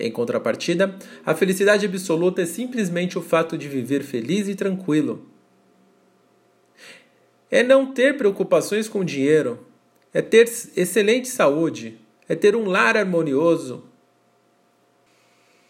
Em 0.00 0.12
contrapartida, 0.12 0.94
a 1.26 1.34
felicidade 1.34 1.84
absoluta 1.84 2.42
é 2.42 2.46
simplesmente 2.46 3.18
o 3.18 3.22
fato 3.22 3.58
de 3.58 3.68
viver 3.68 4.04
feliz 4.04 4.46
e 4.46 4.54
tranquilo. 4.54 5.26
É 7.50 7.64
não 7.64 7.92
ter 7.92 8.16
preocupações 8.16 8.88
com 8.88 9.04
dinheiro, 9.04 9.66
é 10.14 10.22
ter 10.22 10.48
excelente 10.76 11.26
saúde, 11.26 11.98
é 12.28 12.36
ter 12.36 12.54
um 12.54 12.66
lar 12.66 12.96
harmonioso, 12.96 13.82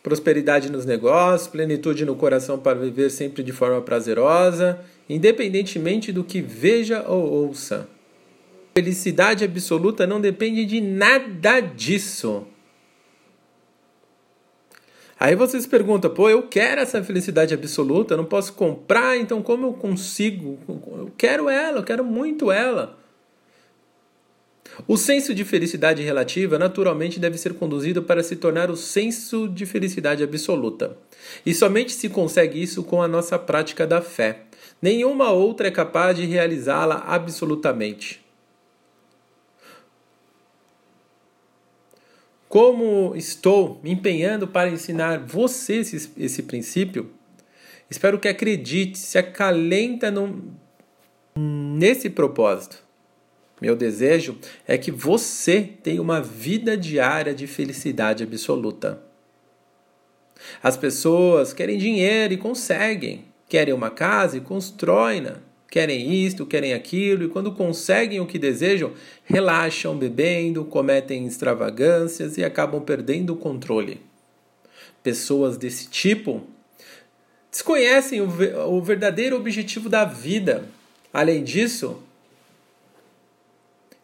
prosperidade 0.03 0.71
nos 0.71 0.85
negócios, 0.85 1.49
plenitude 1.49 2.05
no 2.05 2.14
coração 2.14 2.59
para 2.59 2.79
viver 2.79 3.11
sempre 3.11 3.43
de 3.43 3.53
forma 3.53 3.81
prazerosa, 3.81 4.85
independentemente 5.09 6.12
do 6.12 6.23
que 6.23 6.43
veja 6.43 7.03
ou 7.09 7.47
ouça. 7.47 7.88
Felicidade 8.75 9.43
absoluta 9.43 10.07
não 10.07 10.21
depende 10.21 10.67
de 10.67 10.83
nada 10.83 11.61
disso. 11.61 12.47
Aí 15.21 15.35
vocês 15.35 15.67
perguntam, 15.67 16.11
pô, 16.11 16.31
eu 16.31 16.45
quero 16.45 16.81
essa 16.81 17.03
felicidade 17.03 17.53
absoluta, 17.53 18.15
eu 18.15 18.19
não 18.19 18.25
posso 18.25 18.53
comprar, 18.53 19.17
então 19.17 19.43
como 19.43 19.67
eu 19.67 19.73
consigo? 19.73 20.59
Eu 20.69 21.11
quero 21.19 21.49
ela, 21.49 21.79
eu 21.79 21.83
quero 21.83 22.05
muito 22.05 22.53
ela. 22.53 22.97
O 24.87 24.97
senso 24.97 25.35
de 25.35 25.45
felicidade 25.45 26.03
relativa 26.03 26.57
naturalmente 26.57 27.19
deve 27.19 27.37
ser 27.37 27.55
conduzido 27.55 28.03
para 28.03 28.23
se 28.23 28.37
tornar 28.37 28.71
o 28.71 28.77
senso 28.77 29.49
de 29.49 29.67
felicidade 29.67 30.23
absoluta. 30.23 30.97
E 31.45 31.53
somente 31.53 31.93
se 31.93 32.09
consegue 32.09 32.63
isso 32.63 32.85
com 32.85 33.03
a 33.03 33.09
nossa 33.09 33.37
prática 33.39 33.85
da 33.87 34.01
fé. 34.01 34.43
Nenhuma 34.81 35.33
outra 35.33 35.67
é 35.67 35.71
capaz 35.73 36.17
de 36.17 36.27
realizá-la 36.27 37.03
absolutamente. 37.09 38.28
Como 42.49 43.15
estou 43.15 43.79
me 43.83 43.91
empenhando 43.91 44.49
para 44.49 44.71
ensinar 44.71 45.19
você 45.19 45.77
esse, 45.77 46.11
esse 46.17 46.43
princípio, 46.43 47.11
espero 47.91 48.19
que 48.19 48.27
acredite, 48.27 48.99
se 48.99 49.19
acalenta 49.19 50.13
nesse 51.37 52.09
propósito. 52.09 52.83
Meu 53.61 53.77
desejo 53.77 54.39
é 54.67 54.79
que 54.79 54.91
você 54.91 55.63
tenha 55.83 56.01
uma 56.01 56.23
vida 56.23 56.77
diária 56.77 57.35
de 57.35 57.47
felicidade 57.47 58.23
absoluta. 58.23 59.03
As 60.63 60.77
pessoas 60.77 61.53
querem 61.53 61.77
dinheiro 61.77 62.33
e 62.33 62.37
conseguem. 62.37 63.25
Querem 63.49 63.75
uma 63.75 63.91
casa 63.91 64.37
e 64.37 64.41
constroem-na. 64.41 65.48
Querem 65.71 66.25
isto, 66.25 66.47
querem 66.47 66.73
aquilo, 66.73 67.25
e 67.25 67.29
quando 67.29 67.53
conseguem 67.53 68.21
o 68.21 68.27
que 68.27 68.39
desejam, 68.39 68.93
relaxam 69.25 69.97
bebendo, 69.97 70.65
cometem 70.65 71.27
extravagâncias 71.27 72.39
e 72.39 72.45
acabam 72.45 72.81
perdendo 72.81 73.35
o 73.35 73.37
controle. 73.37 74.01
Pessoas 75.03 75.57
desse 75.57 75.89
tipo 75.89 76.43
desconhecem 77.51 78.21
o 78.21 78.81
verdadeiro 78.81 79.37
objetivo 79.37 79.89
da 79.89 80.05
vida. 80.05 80.65
Além 81.13 81.45
disso, 81.45 82.03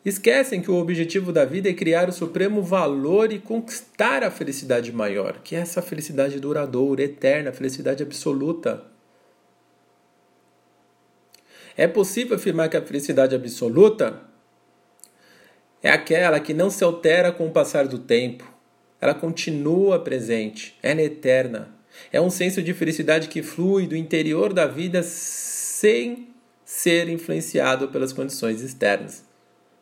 Esquecem 0.05 0.61
que 0.61 0.71
o 0.71 0.77
objetivo 0.77 1.33
da 1.33 1.47
vida 1.47 1.71
é 1.71 1.73
criar 1.73 2.11
o 2.11 2.13
supremo 2.13 2.63
valor 2.63 3.33
e 3.33 3.39
conquistar 3.39 4.23
a 4.23 4.31
felicidade 4.31 4.93
maior, 4.93 5.39
que 5.43 5.57
é 5.57 5.61
essa 5.61 5.81
felicidade 5.81 6.39
duradoura, 6.39 7.03
eterna, 7.03 7.53
felicidade 7.53 8.03
absoluta. 8.03 8.85
É 11.77 11.87
possível 11.87 12.37
afirmar 12.37 12.69
que 12.69 12.77
a 12.77 12.83
felicidade 12.83 13.35
absoluta 13.35 14.21
é 15.83 15.91
aquela 15.91 16.41
que 16.41 16.55
não 16.55 16.71
se 16.71 16.85
altera 16.85 17.33
com 17.33 17.47
o 17.47 17.51
passar 17.51 17.87
do 17.87 17.99
tempo. 17.99 18.51
Ela 19.01 19.15
continua 19.15 19.99
presente, 19.99 20.79
é 20.83 20.93
eterna. 21.03 21.75
É 22.13 22.21
um 22.21 22.31
senso 22.31 22.63
de 22.63 22.73
felicidade 22.73 23.29
que 23.29 23.43
flui 23.43 23.87
do 23.87 23.97
interior 23.97 24.53
da 24.53 24.67
vida 24.67 25.03
sem 25.03 26.29
ser 26.65 27.09
influenciado 27.09 27.89
pelas 27.89 28.13
condições 28.13 28.63
externas. 28.63 29.25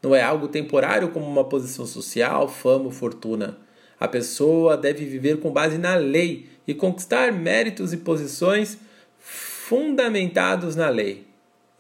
Não 0.03 0.15
é 0.15 0.23
algo 0.23 0.49
temporário 0.49 1.11
como 1.11 1.27
uma 1.27 1.45
posição 1.45 1.87
social, 1.87 2.49
fama 2.49 2.87
ou 2.87 2.91
fortuna. 2.91 3.59
A 4.01 4.09
pessoa 4.09 4.77
deve 4.77 5.05
viver 5.05 5.39
com 5.39 5.53
base 5.53 5.79
na 5.79 5.95
lei 5.95 6.49
e 6.67 6.75
conquistar 6.75 7.33
méritos 7.33 7.93
e 7.93 7.99
posições 7.99 8.77
fundamentados 9.19 10.75
na 10.75 10.89
lei. 10.89 11.32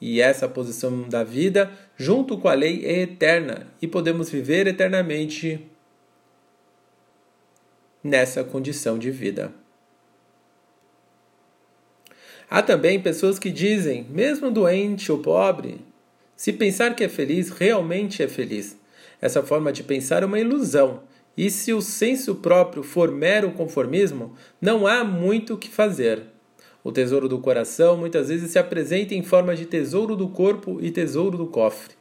E 0.05 0.21
essa 0.21 0.49
posição 0.49 1.09
da 1.09 1.23
vida, 1.23 1.71
junto 1.97 2.37
com 2.37 2.49
a 2.49 2.55
lei, 2.55 2.85
é 2.85 3.03
eterna 3.03 3.69
e 3.81 3.87
podemos 3.87 4.29
viver 4.29 4.67
eternamente 4.67 5.65
nessa 8.03 8.43
condição 8.43 8.99
de 8.99 9.13
vida. 9.13 9.55
Há 12.51 12.61
também 12.63 13.01
pessoas 13.01 13.39
que 13.39 13.49
dizem, 13.49 14.05
mesmo 14.11 14.51
doente 14.51 15.13
ou 15.13 15.21
pobre, 15.21 15.81
se 16.35 16.53
pensar 16.53 16.97
que 16.97 17.05
é 17.05 17.09
feliz, 17.09 17.51
realmente 17.51 18.25
é 18.25 18.27
feliz. 18.27 18.77
Essa 19.21 19.41
forma 19.41 19.73
de 19.73 19.85
pensar 19.85 20.25
é 20.25 20.27
uma 20.27 20.41
ilusão. 20.41 21.05
E 21.37 21.49
se 21.49 21.73
o 21.73 21.81
senso 21.81 22.35
próprio 22.35 22.83
for 22.83 23.13
mero 23.13 23.53
conformismo, 23.53 24.35
não 24.61 24.85
há 24.85 25.05
muito 25.05 25.55
o 25.55 25.59
que 25.59 25.69
fazer. 25.69 26.32
O 26.85 26.91
tesouro 26.91 27.29
do 27.29 27.39
coração 27.39 27.97
muitas 27.97 28.29
vezes 28.29 28.51
se 28.51 28.59
apresenta 28.59 29.15
em 29.15 29.23
forma 29.23 29.55
de 29.55 29.67
tesouro 29.67 30.17
do 30.17 30.29
corpo 30.29 30.79
e 30.81 30.91
tesouro 30.91 31.39
do 31.39 31.47
cofre. 31.47 31.95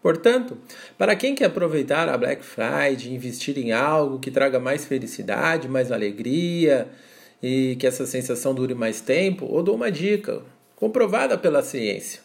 Portanto, 0.00 0.58
para 0.98 1.14
quem 1.14 1.34
quer 1.34 1.44
aproveitar 1.44 2.08
a 2.08 2.18
Black 2.18 2.44
Friday 2.44 3.14
investir 3.14 3.56
em 3.56 3.70
algo 3.70 4.18
que 4.18 4.32
traga 4.32 4.58
mais 4.58 4.84
felicidade, 4.84 5.68
mais 5.68 5.92
alegria 5.92 6.88
e 7.40 7.76
que 7.76 7.86
essa 7.86 8.04
sensação 8.04 8.52
dure 8.52 8.74
mais 8.74 9.00
tempo, 9.00 9.48
eu 9.52 9.62
dou 9.62 9.76
uma 9.76 9.92
dica, 9.92 10.42
comprovada 10.74 11.38
pela 11.38 11.62
ciência. 11.62 12.20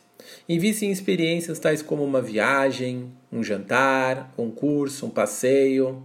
Invista 0.49 0.85
em 0.85 0.91
experiências 0.91 1.59
tais 1.59 1.83
como 1.83 2.03
uma 2.03 2.21
viagem, 2.21 3.11
um 3.31 3.43
jantar, 3.43 4.33
um 4.37 4.49
curso, 4.49 5.05
um 5.05 5.09
passeio. 5.09 6.03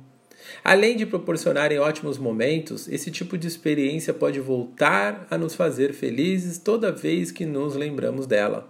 Além 0.65 0.97
de 0.97 1.07
proporcionarem 1.07 1.79
ótimos 1.79 2.19
momentos, 2.19 2.89
esse 2.89 3.11
tipo 3.11 3.37
de 3.39 3.47
experiência 3.47 4.13
pode 4.15 4.41
voltar 4.41 5.27
a 5.31 5.39
nos 5.39 5.55
fazer 5.55 5.93
felizes 5.93 6.59
toda 6.59 6.93
vez 6.93 7.31
que 7.31 7.47
nos 7.47 7.75
lembramos 7.75 8.27
dela. 8.27 8.69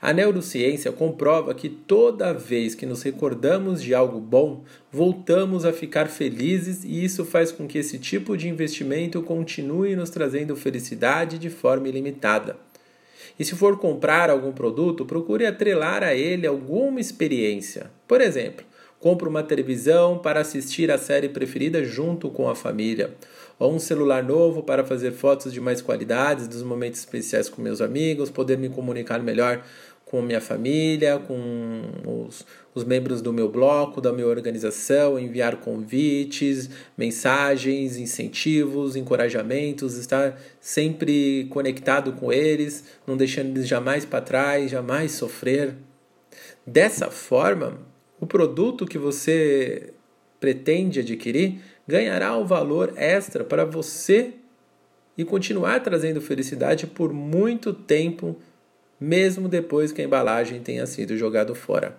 A 0.00 0.12
neurociência 0.12 0.90
comprova 0.90 1.54
que 1.54 1.68
toda 1.68 2.32
vez 2.32 2.74
que 2.74 2.86
nos 2.86 3.02
recordamos 3.02 3.82
de 3.82 3.94
algo 3.94 4.18
bom, 4.18 4.64
voltamos 4.90 5.64
a 5.64 5.72
ficar 5.72 6.08
felizes 6.08 6.84
e 6.84 7.04
isso 7.04 7.24
faz 7.24 7.52
com 7.52 7.66
que 7.66 7.78
esse 7.78 7.98
tipo 7.98 8.36
de 8.36 8.48
investimento 8.48 9.22
continue 9.22 9.94
nos 9.94 10.10
trazendo 10.10 10.56
felicidade 10.56 11.38
de 11.38 11.50
forma 11.50 11.88
ilimitada. 11.88 12.56
E 13.38 13.44
se 13.44 13.54
for 13.54 13.78
comprar 13.78 14.30
algum 14.30 14.52
produto, 14.52 15.04
procure 15.04 15.46
atrelar 15.46 16.02
a 16.02 16.14
ele 16.14 16.46
alguma 16.46 17.00
experiência. 17.00 17.90
Por 18.08 18.20
exemplo, 18.20 18.64
compre 19.00 19.28
uma 19.28 19.42
televisão 19.42 20.18
para 20.18 20.40
assistir 20.40 20.90
a 20.90 20.98
série 20.98 21.28
preferida 21.28 21.84
junto 21.84 22.30
com 22.30 22.48
a 22.48 22.54
família 22.54 23.14
ou 23.58 23.74
um 23.74 23.78
celular 23.78 24.22
novo 24.22 24.62
para 24.62 24.84
fazer 24.84 25.12
fotos 25.12 25.52
de 25.52 25.60
mais 25.60 25.80
qualidades 25.80 26.46
dos 26.46 26.62
momentos 26.62 27.00
especiais 27.00 27.48
com 27.48 27.62
meus 27.62 27.80
amigos, 27.80 28.30
poder 28.30 28.58
me 28.58 28.68
comunicar 28.68 29.22
melhor 29.22 29.62
com 30.06 30.22
minha 30.22 30.40
família, 30.40 31.18
com 31.18 31.82
os, 32.28 32.46
os 32.72 32.84
membros 32.84 33.20
do 33.20 33.32
meu 33.32 33.48
bloco, 33.48 34.00
da 34.00 34.12
minha 34.12 34.28
organização, 34.28 35.18
enviar 35.18 35.56
convites, 35.56 36.70
mensagens, 36.96 37.96
incentivos, 37.96 38.94
encorajamentos, 38.94 39.96
estar 39.96 40.40
sempre 40.60 41.46
conectado 41.50 42.12
com 42.12 42.32
eles, 42.32 42.84
não 43.04 43.16
deixando 43.16 43.48
eles 43.48 43.66
jamais 43.66 44.04
para 44.04 44.20
trás, 44.20 44.70
jamais 44.70 45.10
sofrer. 45.10 45.74
Dessa 46.64 47.10
forma, 47.10 47.80
o 48.20 48.26
produto 48.26 48.86
que 48.86 48.98
você 48.98 49.92
pretende 50.40 51.00
adquirir 51.00 51.60
ganhará 51.86 52.36
o 52.36 52.46
valor 52.46 52.92
extra 52.96 53.44
para 53.44 53.64
você 53.64 54.34
e 55.16 55.24
continuar 55.24 55.80
trazendo 55.82 56.20
felicidade 56.20 56.86
por 56.86 57.12
muito 57.12 57.72
tempo, 57.72 58.36
mesmo 59.00 59.48
depois 59.48 59.92
que 59.92 60.02
a 60.02 60.04
embalagem 60.04 60.60
tenha 60.60 60.86
sido 60.86 61.16
jogada 61.16 61.54
fora. 61.54 61.98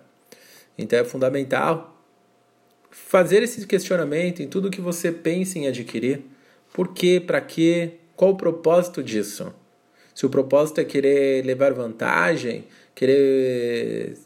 Então 0.76 0.98
é 0.98 1.04
fundamental 1.04 1.96
fazer 2.90 3.42
esse 3.42 3.66
questionamento 3.66 4.40
em 4.40 4.48
tudo 4.48 4.70
que 4.70 4.80
você 4.80 5.10
pensa 5.10 5.58
em 5.58 5.66
adquirir. 5.66 6.22
Por 6.72 6.92
quê? 6.92 7.22
Para 7.24 7.40
quê? 7.40 7.94
Qual 8.14 8.32
o 8.32 8.36
propósito 8.36 9.02
disso? 9.02 9.52
Se 10.14 10.26
o 10.26 10.30
propósito 10.30 10.80
é 10.80 10.84
querer 10.84 11.44
levar 11.44 11.72
vantagem, 11.72 12.66
querer 12.94 14.16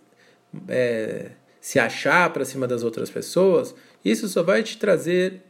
é, 0.68 1.31
se 1.62 1.79
achar 1.79 2.29
para 2.33 2.44
cima 2.44 2.66
das 2.66 2.83
outras 2.83 3.09
pessoas, 3.09 3.72
isso 4.05 4.27
só 4.27 4.42
vai 4.42 4.64
te 4.64 4.77
trazer 4.77 5.40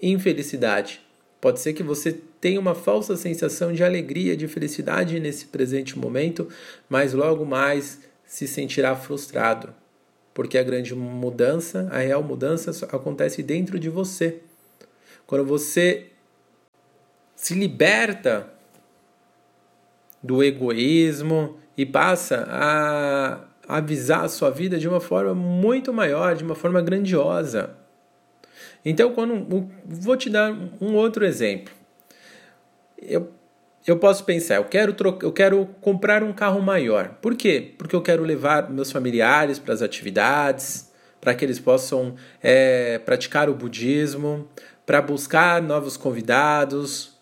infelicidade. 0.00 1.00
Pode 1.40 1.60
ser 1.60 1.72
que 1.72 1.82
você 1.82 2.12
tenha 2.38 2.60
uma 2.60 2.74
falsa 2.74 3.16
sensação 3.16 3.72
de 3.72 3.82
alegria, 3.82 4.36
de 4.36 4.46
felicidade 4.46 5.18
nesse 5.18 5.46
presente 5.46 5.98
momento, 5.98 6.46
mas 6.90 7.14
logo 7.14 7.46
mais 7.46 8.00
se 8.26 8.46
sentirá 8.46 8.94
frustrado, 8.94 9.74
porque 10.34 10.58
a 10.58 10.62
grande 10.62 10.94
mudança, 10.94 11.88
a 11.90 12.00
real 12.00 12.22
mudança 12.22 12.86
acontece 12.94 13.42
dentro 13.42 13.78
de 13.78 13.88
você. 13.88 14.40
Quando 15.26 15.46
você 15.46 16.08
se 17.34 17.54
liberta 17.54 18.52
do 20.22 20.44
egoísmo 20.44 21.58
e 21.78 21.86
passa 21.86 22.46
a 22.46 23.49
avisar 23.76 24.24
a 24.24 24.28
sua 24.28 24.50
vida 24.50 24.78
de 24.78 24.88
uma 24.88 25.00
forma 25.00 25.34
muito 25.34 25.92
maior, 25.92 26.34
de 26.34 26.42
uma 26.42 26.54
forma 26.54 26.82
grandiosa. 26.82 27.70
Então, 28.84 29.12
quando 29.12 29.70
vou 29.84 30.16
te 30.16 30.28
dar 30.30 30.52
um 30.80 30.94
outro 30.94 31.24
exemplo. 31.24 31.72
Eu, 33.00 33.30
eu 33.86 33.96
posso 33.96 34.24
pensar, 34.24 34.56
eu 34.56 34.64
quero, 34.64 34.92
trocar, 34.92 35.26
eu 35.26 35.32
quero 35.32 35.66
comprar 35.80 36.22
um 36.22 36.32
carro 36.32 36.60
maior. 36.60 37.16
Por 37.20 37.34
quê? 37.34 37.74
Porque 37.78 37.94
eu 37.94 38.02
quero 38.02 38.22
levar 38.22 38.70
meus 38.70 38.90
familiares 38.90 39.58
para 39.58 39.72
as 39.72 39.82
atividades, 39.82 40.90
para 41.20 41.34
que 41.34 41.44
eles 41.44 41.58
possam 41.58 42.14
é, 42.42 42.98
praticar 42.98 43.48
o 43.48 43.54
budismo, 43.54 44.48
para 44.84 45.00
buscar 45.00 45.62
novos 45.62 45.96
convidados, 45.96 47.18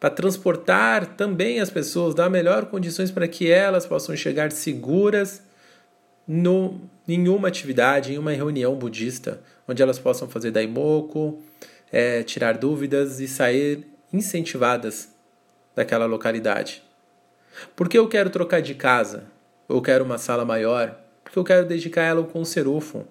para 0.00 0.10
transportar 0.10 1.16
também 1.16 1.60
as 1.60 1.70
pessoas, 1.70 2.14
dar 2.14 2.28
melhor 2.28 2.66
condições 2.66 3.10
para 3.10 3.28
que 3.28 3.50
elas 3.50 3.86
possam 3.86 4.16
chegar 4.16 4.50
seguras 4.52 5.43
no, 6.26 6.80
em 7.06 7.24
atividade, 7.46 8.12
em 8.12 8.18
uma 8.18 8.32
reunião 8.32 8.74
budista, 8.74 9.40
onde 9.68 9.82
elas 9.82 9.98
possam 9.98 10.28
fazer 10.28 10.50
daimoku, 10.50 11.42
é, 11.92 12.22
tirar 12.22 12.56
dúvidas 12.58 13.20
e 13.20 13.28
sair 13.28 13.86
incentivadas 14.12 15.10
daquela 15.74 16.06
localidade. 16.06 16.82
Por 17.76 17.88
que 17.88 17.98
eu 17.98 18.08
quero 18.08 18.30
trocar 18.30 18.60
de 18.60 18.74
casa? 18.74 19.24
Eu 19.68 19.80
quero 19.80 20.04
uma 20.04 20.18
sala 20.18 20.44
maior? 20.44 20.98
Porque 21.22 21.38
eu 21.38 21.44
quero 21.44 21.66
dedicar 21.66 22.02
ela 22.02 22.20
ao 22.20 22.26
conserufo, 22.26 23.06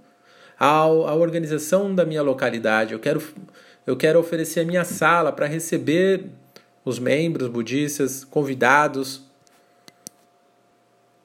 ao, 0.60 1.08
à 1.08 1.14
organização 1.14 1.94
da 1.94 2.06
minha 2.06 2.22
localidade. 2.22 2.94
Eu 2.94 3.00
quero, 3.00 3.22
eu 3.86 3.96
quero 3.96 4.20
oferecer 4.20 4.62
a 4.62 4.66
minha 4.66 4.84
sala 4.84 5.32
para 5.32 5.46
receber 5.46 6.26
os 6.86 7.00
membros 7.00 7.48
budistas, 7.48 8.24
convidados, 8.24 9.24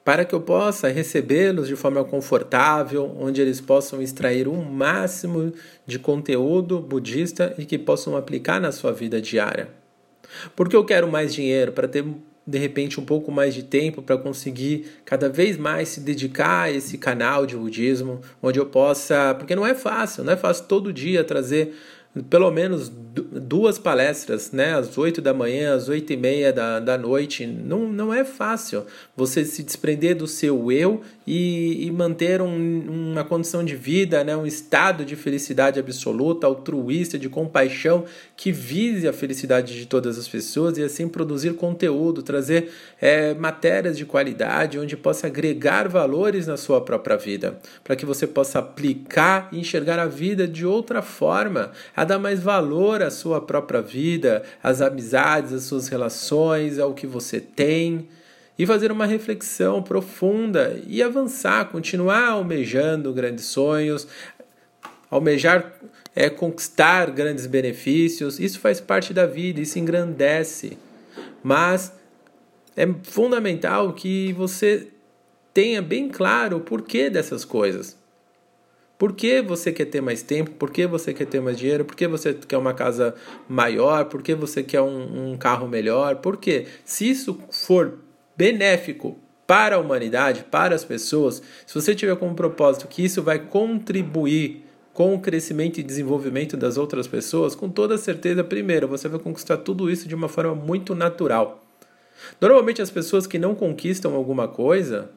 para 0.03 0.25
que 0.25 0.33
eu 0.33 0.41
possa 0.41 0.87
recebê-los 0.87 1.67
de 1.67 1.75
forma 1.75 2.03
confortável, 2.03 3.15
onde 3.19 3.41
eles 3.41 3.61
possam 3.61 4.01
extrair 4.01 4.47
o 4.47 4.53
um 4.53 4.63
máximo 4.63 5.53
de 5.85 5.99
conteúdo 5.99 6.79
budista 6.79 7.53
e 7.57 7.65
que 7.65 7.77
possam 7.77 8.15
aplicar 8.15 8.59
na 8.59 8.71
sua 8.71 8.91
vida 8.91 9.21
diária. 9.21 9.69
Porque 10.55 10.75
eu 10.75 10.85
quero 10.85 11.07
mais 11.07 11.33
dinheiro 11.33 11.71
para 11.71 11.87
ter 11.87 12.05
de 12.49 12.57
repente 12.57 12.99
um 12.99 13.05
pouco 13.05 13.31
mais 13.31 13.53
de 13.53 13.61
tempo 13.61 14.01
para 14.01 14.17
conseguir 14.17 14.87
cada 15.05 15.29
vez 15.29 15.55
mais 15.55 15.89
se 15.89 15.99
dedicar 15.99 16.63
a 16.63 16.71
esse 16.71 16.97
canal 16.97 17.45
de 17.45 17.55
budismo, 17.55 18.21
onde 18.41 18.59
eu 18.59 18.65
possa, 18.65 19.35
porque 19.37 19.55
não 19.55 19.65
é 19.65 19.75
fácil, 19.75 20.23
não 20.23 20.33
é 20.33 20.37
fácil 20.37 20.65
todo 20.65 20.91
dia 20.91 21.23
trazer 21.23 21.75
pelo 22.29 22.49
menos 22.49 22.89
duas 22.89 23.77
palestras, 23.77 24.51
né, 24.51 24.73
às 24.73 24.97
8 24.97 25.21
da 25.21 25.33
manhã, 25.33 25.75
às 25.75 25.89
8 25.89 26.13
e 26.13 26.17
meia 26.17 26.51
da, 26.51 26.79
da 26.79 26.97
noite. 26.97 27.45
Não, 27.45 27.87
não 27.87 28.13
é 28.13 28.23
fácil 28.23 28.85
você 29.15 29.45
se 29.45 29.61
desprender 29.63 30.15
do 30.15 30.27
seu 30.27 30.71
eu 30.71 31.01
e, 31.25 31.85
e 31.85 31.91
manter 31.91 32.41
um, 32.41 33.11
uma 33.11 33.23
condição 33.23 33.63
de 33.63 33.75
vida, 33.75 34.23
né, 34.23 34.35
um 34.35 34.45
estado 34.45 35.05
de 35.05 35.15
felicidade 35.15 35.79
absoluta, 35.79 36.47
altruísta, 36.47 37.17
de 37.17 37.29
compaixão, 37.29 38.05
que 38.35 38.51
vise 38.51 39.07
a 39.07 39.13
felicidade 39.13 39.75
de 39.75 39.85
todas 39.85 40.17
as 40.17 40.27
pessoas 40.27 40.77
e 40.77 40.83
assim 40.83 41.07
produzir 41.07 41.53
conteúdo, 41.53 42.23
trazer 42.23 42.71
é, 42.99 43.33
matérias 43.33 43.97
de 43.97 44.05
qualidade, 44.05 44.79
onde 44.79 44.97
possa 44.97 45.27
agregar 45.27 45.87
valores 45.87 46.47
na 46.47 46.57
sua 46.57 46.81
própria 46.81 47.17
vida, 47.17 47.59
para 47.83 47.95
que 47.95 48.05
você 48.05 48.25
possa 48.25 48.59
aplicar 48.59 49.49
e 49.51 49.59
enxergar 49.59 49.99
a 49.99 50.05
vida 50.05 50.47
de 50.47 50.65
outra 50.65 51.01
forma, 51.01 51.71
a 51.99 52.05
dar 52.05 52.17
mais 52.17 52.41
valor 52.41 53.03
à 53.03 53.11
sua 53.11 53.41
própria 53.41 53.81
vida, 53.81 54.41
às 54.63 54.79
amizades, 54.79 55.51
às 55.51 55.63
suas 55.63 55.89
relações, 55.89 56.79
ao 56.79 56.93
que 56.93 57.05
você 57.05 57.41
tem 57.41 58.07
e 58.57 58.65
fazer 58.65 58.89
uma 58.89 59.05
reflexão 59.05 59.83
profunda 59.83 60.81
e 60.87 61.03
avançar, 61.03 61.65
continuar 61.65 62.29
almejando 62.29 63.11
grandes 63.11 63.43
sonhos, 63.47 64.07
almejar 65.11 65.73
é, 66.15 66.29
conquistar 66.29 67.11
grandes 67.11 67.45
benefícios. 67.45 68.39
Isso 68.39 68.61
faz 68.61 68.79
parte 68.79 69.13
da 69.13 69.25
vida, 69.25 69.59
isso 69.59 69.77
engrandece. 69.77 70.77
Mas 71.43 71.91
é 72.77 72.87
fundamental 73.03 73.91
que 73.91 74.31
você 74.31 74.87
tenha 75.53 75.81
bem 75.81 76.07
claro 76.07 76.55
o 76.55 76.61
porquê 76.61 77.09
dessas 77.09 77.43
coisas. 77.43 77.99
Por 78.99 79.13
que 79.13 79.41
você 79.41 79.71
quer 79.71 79.85
ter 79.85 80.01
mais 80.01 80.21
tempo? 80.21 80.51
Por 80.51 80.69
que 80.69 80.85
você 80.85 81.13
quer 81.13 81.25
ter 81.25 81.39
mais 81.39 81.57
dinheiro? 81.57 81.85
Por 81.85 81.95
que 81.95 82.05
você 82.05 82.33
quer 82.33 82.57
uma 82.57 82.73
casa 82.73 83.15
maior? 83.47 84.03
Por 84.05 84.21
que 84.21 84.35
você 84.35 84.61
quer 84.61 84.81
um, 84.81 85.31
um 85.31 85.37
carro 85.37 85.69
melhor? 85.69 86.17
Por 86.17 86.35
quê? 86.35 86.67
Se 86.83 87.09
isso 87.09 87.39
for 87.49 87.99
benéfico 88.35 89.17
para 89.47 89.77
a 89.77 89.79
humanidade, 89.79 90.43
para 90.51 90.75
as 90.75 90.83
pessoas, 90.83 91.41
se 91.65 91.73
você 91.73 91.95
tiver 91.95 92.17
como 92.17 92.35
propósito 92.35 92.89
que 92.89 93.01
isso 93.01 93.23
vai 93.23 93.39
contribuir 93.39 94.65
com 94.93 95.15
o 95.15 95.19
crescimento 95.21 95.79
e 95.79 95.83
desenvolvimento 95.83 96.57
das 96.57 96.77
outras 96.77 97.07
pessoas, 97.07 97.55
com 97.55 97.69
toda 97.69 97.97
certeza, 97.97 98.43
primeiro, 98.43 98.85
você 98.85 99.07
vai 99.07 99.17
conquistar 99.17 99.55
tudo 99.55 99.89
isso 99.89 100.09
de 100.09 100.13
uma 100.13 100.27
forma 100.27 100.53
muito 100.53 100.93
natural. 100.93 101.63
Normalmente, 102.41 102.81
as 102.81 102.91
pessoas 102.91 103.25
que 103.25 103.39
não 103.39 103.55
conquistam 103.55 104.13
alguma 104.13 104.49
coisa, 104.49 105.09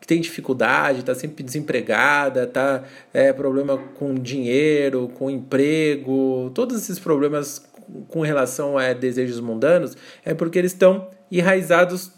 que 0.00 0.06
tem 0.06 0.20
dificuldade, 0.20 1.00
está 1.00 1.14
sempre 1.14 1.44
desempregada, 1.44 2.46
tá 2.46 2.84
é, 3.12 3.32
problema 3.32 3.76
com 3.98 4.14
dinheiro, 4.14 5.10
com 5.18 5.30
emprego, 5.30 6.50
todos 6.54 6.76
esses 6.76 6.98
problemas 6.98 7.68
com 8.08 8.20
relação 8.20 8.78
a 8.78 8.92
desejos 8.92 9.40
mundanos, 9.40 9.96
é 10.24 10.32
porque 10.32 10.58
eles 10.58 10.72
estão 10.72 11.08
enraizados 11.30 12.12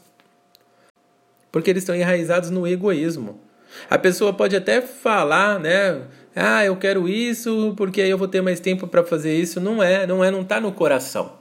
porque 1.51 1.69
eles 1.69 1.83
estão 1.83 1.95
enraizados 1.95 2.49
no 2.49 2.67
egoísmo. 2.67 3.39
A 3.91 3.99
pessoa 3.99 4.33
pode 4.33 4.57
até 4.57 4.81
falar, 4.81 5.61
né? 5.61 6.03
Ah, 6.35 6.65
eu 6.65 6.77
quero 6.77 7.07
isso 7.07 7.75
porque 7.77 8.01
aí 8.01 8.09
eu 8.09 8.17
vou 8.17 8.29
ter 8.29 8.41
mais 8.41 8.59
tempo 8.59 8.87
para 8.87 9.05
fazer 9.05 9.37
isso. 9.37 9.61
Não 9.61 9.83
é, 9.83 10.07
não 10.07 10.25
é, 10.25 10.31
não 10.31 10.41
está 10.41 10.59
no 10.59 10.73
coração. 10.73 11.39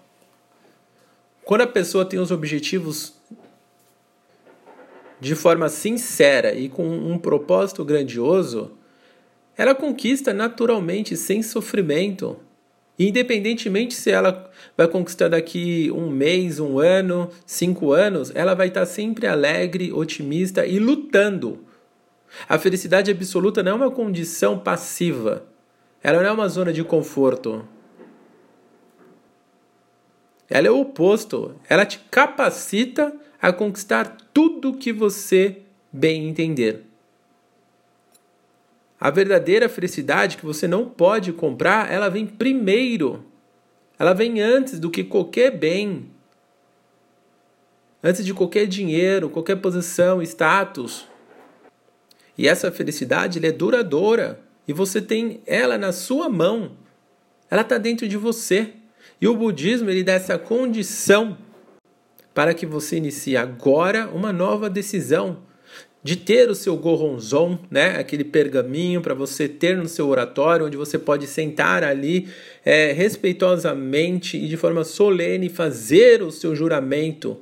Quando 1.45 1.61
a 1.61 1.67
pessoa 1.67 2.03
tem 2.03 2.19
os 2.19 2.29
objetivos 2.29 3.13
de 5.21 5.35
forma 5.35 5.69
sincera 5.69 6.55
e 6.55 6.67
com 6.67 6.83
um 6.83 7.17
propósito 7.17 7.85
grandioso, 7.85 8.71
ela 9.55 9.75
conquista 9.75 10.33
naturalmente, 10.33 11.15
sem 11.15 11.43
sofrimento. 11.43 12.39
Independentemente 12.97 13.93
se 13.93 14.09
ela 14.09 14.49
vai 14.75 14.87
conquistar 14.87 15.29
daqui 15.29 15.91
um 15.91 16.09
mês, 16.09 16.59
um 16.59 16.79
ano, 16.79 17.29
cinco 17.45 17.93
anos, 17.93 18.31
ela 18.33 18.55
vai 18.55 18.69
estar 18.69 18.85
sempre 18.87 19.27
alegre, 19.27 19.93
otimista 19.93 20.65
e 20.65 20.79
lutando. 20.79 21.59
A 22.49 22.57
felicidade 22.57 23.11
absoluta 23.11 23.61
não 23.61 23.73
é 23.73 23.75
uma 23.75 23.91
condição 23.91 24.57
passiva. 24.57 25.45
Ela 26.01 26.21
não 26.21 26.29
é 26.29 26.31
uma 26.31 26.49
zona 26.49 26.73
de 26.73 26.83
conforto. 26.83 27.63
Ela 30.49 30.67
é 30.67 30.71
o 30.71 30.79
oposto. 30.81 31.53
Ela 31.69 31.85
te 31.85 31.99
capacita 32.09 33.13
a 33.41 33.51
conquistar 33.51 34.17
tudo 34.33 34.77
que 34.77 34.93
você 34.93 35.61
bem 35.91 36.27
entender. 36.27 36.83
A 38.99 39.09
verdadeira 39.09 39.67
felicidade 39.67 40.37
que 40.37 40.45
você 40.45 40.67
não 40.67 40.87
pode 40.87 41.33
comprar, 41.33 41.91
ela 41.91 42.07
vem 42.07 42.27
primeiro. 42.27 43.25
Ela 43.97 44.13
vem 44.13 44.39
antes 44.39 44.79
do 44.79 44.91
que 44.91 45.03
qualquer 45.03 45.57
bem. 45.57 46.05
Antes 48.03 48.23
de 48.23 48.31
qualquer 48.31 48.67
dinheiro, 48.67 49.29
qualquer 49.29 49.55
posição, 49.55 50.21
status. 50.21 51.07
E 52.37 52.47
essa 52.47 52.71
felicidade 52.71 53.43
é 53.43 53.51
duradoura. 53.51 54.39
E 54.67 54.73
você 54.73 55.01
tem 55.01 55.41
ela 55.47 55.79
na 55.79 55.91
sua 55.91 56.29
mão. 56.29 56.73
Ela 57.49 57.61
está 57.61 57.79
dentro 57.79 58.07
de 58.07 58.17
você. 58.17 58.73
E 59.19 59.27
o 59.27 59.35
budismo 59.35 59.89
ele 59.89 60.03
dá 60.03 60.13
essa 60.13 60.37
condição 60.37 61.37
para 62.33 62.53
que 62.53 62.65
você 62.65 62.97
inicie 62.97 63.35
agora 63.35 64.09
uma 64.13 64.31
nova 64.31 64.69
decisão 64.69 65.37
de 66.03 66.15
ter 66.15 66.49
o 66.49 66.55
seu 66.55 66.75
goronzon, 66.77 67.59
né, 67.69 67.99
aquele 67.99 68.23
pergaminho 68.23 69.01
para 69.01 69.13
você 69.13 69.47
ter 69.47 69.77
no 69.77 69.87
seu 69.87 70.07
oratório, 70.07 70.65
onde 70.65 70.75
você 70.75 70.97
pode 70.97 71.27
sentar 71.27 71.83
ali 71.83 72.27
é, 72.65 72.91
respeitosamente 72.91 74.37
e 74.37 74.47
de 74.47 74.57
forma 74.57 74.83
solene 74.83 75.47
fazer 75.47 76.23
o 76.23 76.31
seu 76.31 76.55
juramento 76.55 77.39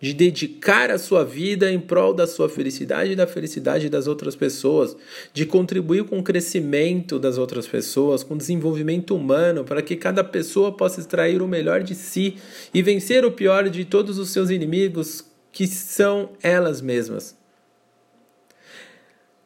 de 0.00 0.14
dedicar 0.14 0.90
a 0.90 0.98
sua 0.98 1.24
vida 1.24 1.70
em 1.70 1.78
prol 1.78 2.14
da 2.14 2.26
sua 2.26 2.48
felicidade 2.48 3.12
e 3.12 3.16
da 3.16 3.26
felicidade 3.26 3.90
das 3.90 4.06
outras 4.06 4.34
pessoas, 4.34 4.96
de 5.32 5.44
contribuir 5.44 6.04
com 6.04 6.18
o 6.18 6.22
crescimento 6.22 7.18
das 7.18 7.36
outras 7.36 7.68
pessoas, 7.68 8.22
com 8.22 8.32
o 8.32 8.38
desenvolvimento 8.38 9.14
humano, 9.14 9.62
para 9.62 9.82
que 9.82 9.96
cada 9.96 10.24
pessoa 10.24 10.72
possa 10.72 11.00
extrair 11.00 11.42
o 11.42 11.48
melhor 11.48 11.82
de 11.82 11.94
si 11.94 12.36
e 12.72 12.80
vencer 12.80 13.26
o 13.26 13.32
pior 13.32 13.68
de 13.68 13.84
todos 13.84 14.18
os 14.18 14.30
seus 14.30 14.48
inimigos, 14.48 15.22
que 15.52 15.66
são 15.66 16.30
elas 16.42 16.80
mesmas. 16.80 17.36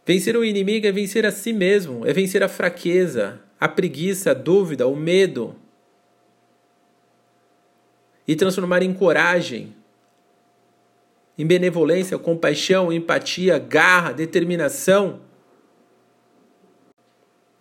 Vencer 0.07 0.37
o 0.37 0.45
inimigo 0.45 0.87
é 0.87 0.93
vencer 0.93 1.27
a 1.27 1.33
si 1.33 1.53
mesmo, 1.53 2.07
é 2.07 2.13
vencer 2.13 2.43
a 2.43 2.49
fraqueza, 2.49 3.41
a 3.59 3.67
preguiça, 3.67 4.31
a 4.31 4.35
dúvida, 4.35 4.87
o 4.87 4.95
medo. 4.95 5.57
E 8.29 8.37
transformar 8.37 8.83
em 8.83 8.93
coragem, 8.93 9.75
em 11.37 11.47
benevolência, 11.47 12.19
compaixão, 12.19 12.93
empatia, 12.93 13.59
garra, 13.59 14.13
determinação. 14.13 15.21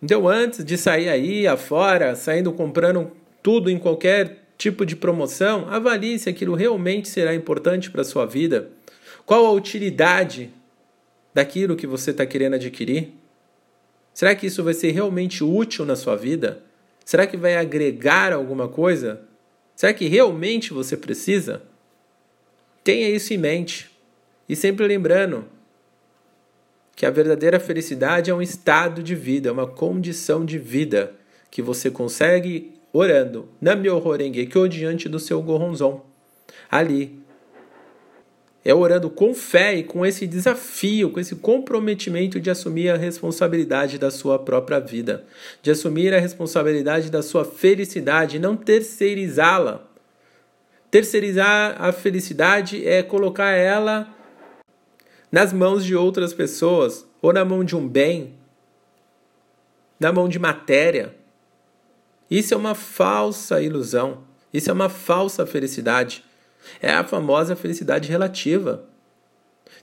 Então, 0.02 0.28
antes 0.28 0.64
de 0.64 0.76
sair 0.76 1.08
aí 1.08 1.46
afora, 1.46 2.14
saindo 2.14 2.52
comprando 2.52 3.10
tudo 3.42 3.70
em 3.70 3.78
qualquer 3.78 4.44
tipo 4.56 4.86
de 4.86 4.94
promoção, 4.94 5.66
avalie 5.68 6.18
se 6.18 6.28
aquilo 6.28 6.54
realmente 6.54 7.08
será 7.08 7.34
importante 7.34 7.90
para 7.90 8.02
a 8.02 8.04
sua 8.04 8.26
vida. 8.26 8.70
Qual 9.26 9.44
a 9.46 9.52
utilidade 9.52 10.50
daquilo 11.32 11.76
que 11.76 11.86
você 11.86 12.10
está 12.10 12.24
querendo 12.24 12.54
adquirir? 12.54 13.12
Será 14.12 14.34
que 14.34 14.46
isso 14.46 14.62
vai 14.62 14.74
ser 14.74 14.92
realmente 14.92 15.42
útil 15.42 15.84
na 15.84 15.96
sua 15.96 16.16
vida? 16.16 16.62
Será 17.04 17.26
que 17.26 17.36
vai 17.36 17.56
agregar 17.56 18.32
alguma 18.32 18.68
coisa? 18.68 19.22
Será 19.74 19.92
que 19.92 20.06
realmente 20.06 20.72
você 20.72 20.96
precisa? 20.96 21.62
Tenha 22.84 23.08
isso 23.08 23.32
em 23.32 23.38
mente. 23.38 23.90
E 24.46 24.54
sempre 24.54 24.86
lembrando 24.86 25.46
que 26.94 27.06
a 27.06 27.10
verdadeira 27.10 27.58
felicidade 27.58 28.30
é 28.30 28.34
um 28.34 28.42
estado 28.42 29.02
de 29.02 29.14
vida, 29.14 29.48
é 29.48 29.52
uma 29.52 29.66
condição 29.66 30.44
de 30.44 30.58
vida 30.58 31.14
que 31.50 31.62
você 31.62 31.90
consegue 31.90 32.72
orando 32.92 33.48
na 33.60 33.74
Myoho 33.74 34.32
que 34.32 34.68
diante 34.68 35.08
do 35.08 35.18
seu 35.18 35.42
Goronzon. 35.42 36.04
Ali, 36.70 37.18
é 38.64 38.74
orando 38.74 39.10
com 39.10 39.34
fé 39.34 39.74
e 39.74 39.82
com 39.82 40.06
esse 40.06 40.26
desafio, 40.26 41.10
com 41.10 41.20
esse 41.20 41.36
comprometimento 41.36 42.40
de 42.40 42.50
assumir 42.50 42.88
a 42.88 42.96
responsabilidade 42.96 43.98
da 43.98 44.10
sua 44.10 44.38
própria 44.38 44.78
vida, 44.78 45.24
de 45.62 45.70
assumir 45.70 46.14
a 46.14 46.20
responsabilidade 46.20 47.10
da 47.10 47.22
sua 47.22 47.44
felicidade, 47.44 48.38
não 48.38 48.56
terceirizá-la. 48.56 49.86
Terceirizar 50.94 51.74
a 51.82 51.90
felicidade 51.90 52.86
é 52.86 53.02
colocar 53.02 53.50
ela 53.50 54.06
nas 55.28 55.52
mãos 55.52 55.84
de 55.84 55.96
outras 55.96 56.32
pessoas, 56.32 57.04
ou 57.20 57.32
na 57.32 57.44
mão 57.44 57.64
de 57.64 57.74
um 57.74 57.88
bem, 57.88 58.34
na 59.98 60.12
mão 60.12 60.28
de 60.28 60.38
matéria. 60.38 61.12
Isso 62.30 62.54
é 62.54 62.56
uma 62.56 62.76
falsa 62.76 63.60
ilusão, 63.60 64.18
isso 64.52 64.70
é 64.70 64.72
uma 64.72 64.88
falsa 64.88 65.44
felicidade. 65.44 66.24
É 66.80 66.92
a 66.92 67.02
famosa 67.02 67.56
felicidade 67.56 68.08
relativa. 68.08 68.84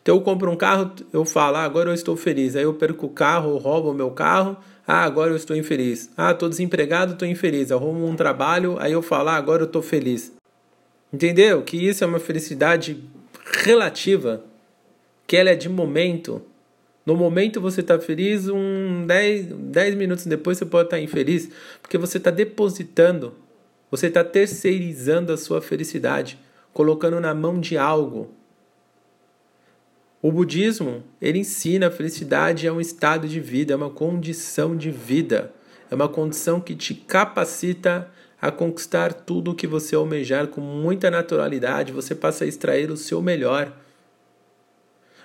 Então 0.02 0.16
eu 0.16 0.22
compro 0.22 0.50
um 0.50 0.56
carro, 0.56 0.94
eu 1.12 1.26
falo, 1.26 1.58
ah, 1.58 1.64
agora 1.64 1.90
eu 1.90 1.94
estou 1.94 2.16
feliz. 2.16 2.56
Aí 2.56 2.64
eu 2.64 2.76
perco 2.76 3.08
o 3.08 3.10
carro, 3.10 3.58
roubo 3.58 3.92
o 3.92 3.94
meu 3.94 4.12
carro, 4.12 4.56
ah, 4.88 5.04
agora 5.04 5.32
eu 5.32 5.36
estou 5.36 5.58
infeliz. 5.58 6.10
Ah, 6.16 6.32
estou 6.32 6.48
desempregado, 6.48 7.12
estou 7.12 7.28
infeliz. 7.28 7.70
Arrumo 7.70 8.08
um 8.08 8.16
trabalho, 8.16 8.78
aí 8.80 8.94
eu 8.94 9.02
falo, 9.02 9.28
ah, 9.28 9.36
agora 9.36 9.64
eu 9.64 9.68
estou 9.68 9.82
feliz. 9.82 10.40
Entendeu? 11.12 11.62
Que 11.62 11.78
isso 11.78 12.04
é 12.04 12.08
uma 12.08 12.20
felicidade 12.20 13.04
relativa, 13.64 14.44
que 15.28 15.36
ela 15.36 15.50
é 15.50 15.56
de 15.56 15.68
momento. 15.68 16.42
No 17.06 17.16
momento 17.16 17.60
você 17.60 17.82
está 17.82 18.00
feliz, 18.00 18.48
um 18.48 19.06
10, 19.06 19.96
minutos 19.96 20.26
depois 20.26 20.58
você 20.58 20.66
pode 20.66 20.88
estar 20.88 20.98
tá 20.98 21.04
infeliz, 21.04 21.50
porque 21.82 21.98
você 21.98 22.18
está 22.18 22.30
depositando, 22.30 23.36
você 23.90 24.08
está 24.08 24.24
terceirizando 24.24 25.34
a 25.34 25.38
sua 25.38 25.62
felicidade 25.62 26.38
colocando 26.74 27.20
na 27.20 27.34
mão 27.34 27.60
de 27.60 27.78
algo. 27.78 28.34
O 30.22 30.32
budismo, 30.32 31.04
ele 31.20 31.40
ensina 31.40 31.88
a 31.88 31.92
felicidade 31.92 32.68
é 32.68 32.72
um 32.72 32.80
estado 32.80 33.28
de 33.28 33.40
vida, 33.40 33.74
é 33.74 33.76
uma 33.76 33.90
condição 33.90 34.78
de 34.78 34.92
vida, 34.92 35.52
é 35.90 35.96
uma 35.96 36.08
condição 36.08 36.62
que 36.62 36.76
te 36.76 36.94
capacita 36.94 38.10
a 38.42 38.50
conquistar 38.50 39.14
tudo 39.14 39.52
o 39.52 39.56
que 39.56 39.68
você 39.68 39.96
almejar 39.96 40.48
com 40.48 40.62
muita 40.62 41.12
naturalidade, 41.12 41.92
você 41.92 42.16
passa 42.16 42.44
a 42.44 42.48
extrair 42.48 42.90
o 42.90 42.98
seu 42.98 43.22
melhor. 43.22 43.72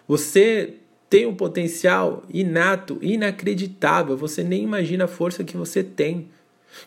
Você 0.07 0.75
tem 1.09 1.25
um 1.25 1.35
potencial 1.35 2.25
inato, 2.33 2.99
inacreditável. 3.01 4.17
Você 4.17 4.45
nem 4.45 4.63
imagina 4.63 5.05
a 5.05 5.09
força 5.09 5.43
que 5.43 5.57
você 5.57 5.83
tem. 5.83 6.29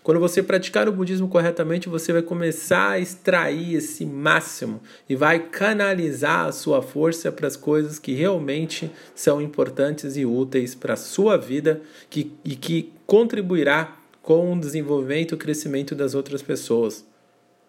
Quando 0.03 0.19
você 0.19 0.43
praticar 0.43 0.87
o 0.87 0.91
budismo 0.91 1.27
corretamente, 1.27 1.89
você 1.89 2.13
vai 2.13 2.21
começar 2.21 2.91
a 2.91 2.99
extrair 2.99 3.73
esse 3.73 4.05
máximo 4.05 4.81
e 5.09 5.15
vai 5.15 5.39
canalizar 5.39 6.45
a 6.45 6.51
sua 6.51 6.81
força 6.81 7.31
para 7.31 7.47
as 7.47 7.55
coisas 7.55 7.97
que 7.97 8.13
realmente 8.13 8.91
são 9.15 9.41
importantes 9.41 10.15
e 10.15 10.25
úteis 10.25 10.75
para 10.75 10.93
a 10.93 10.97
sua 10.97 11.37
vida 11.37 11.81
que, 12.07 12.31
e 12.45 12.55
que 12.55 12.93
contribuirá 13.07 13.98
com 14.29 14.53
o 14.53 14.59
desenvolvimento 14.59 15.31
e 15.31 15.33
o 15.33 15.37
crescimento 15.39 15.95
das 15.95 16.13
outras 16.13 16.43
pessoas. 16.43 17.03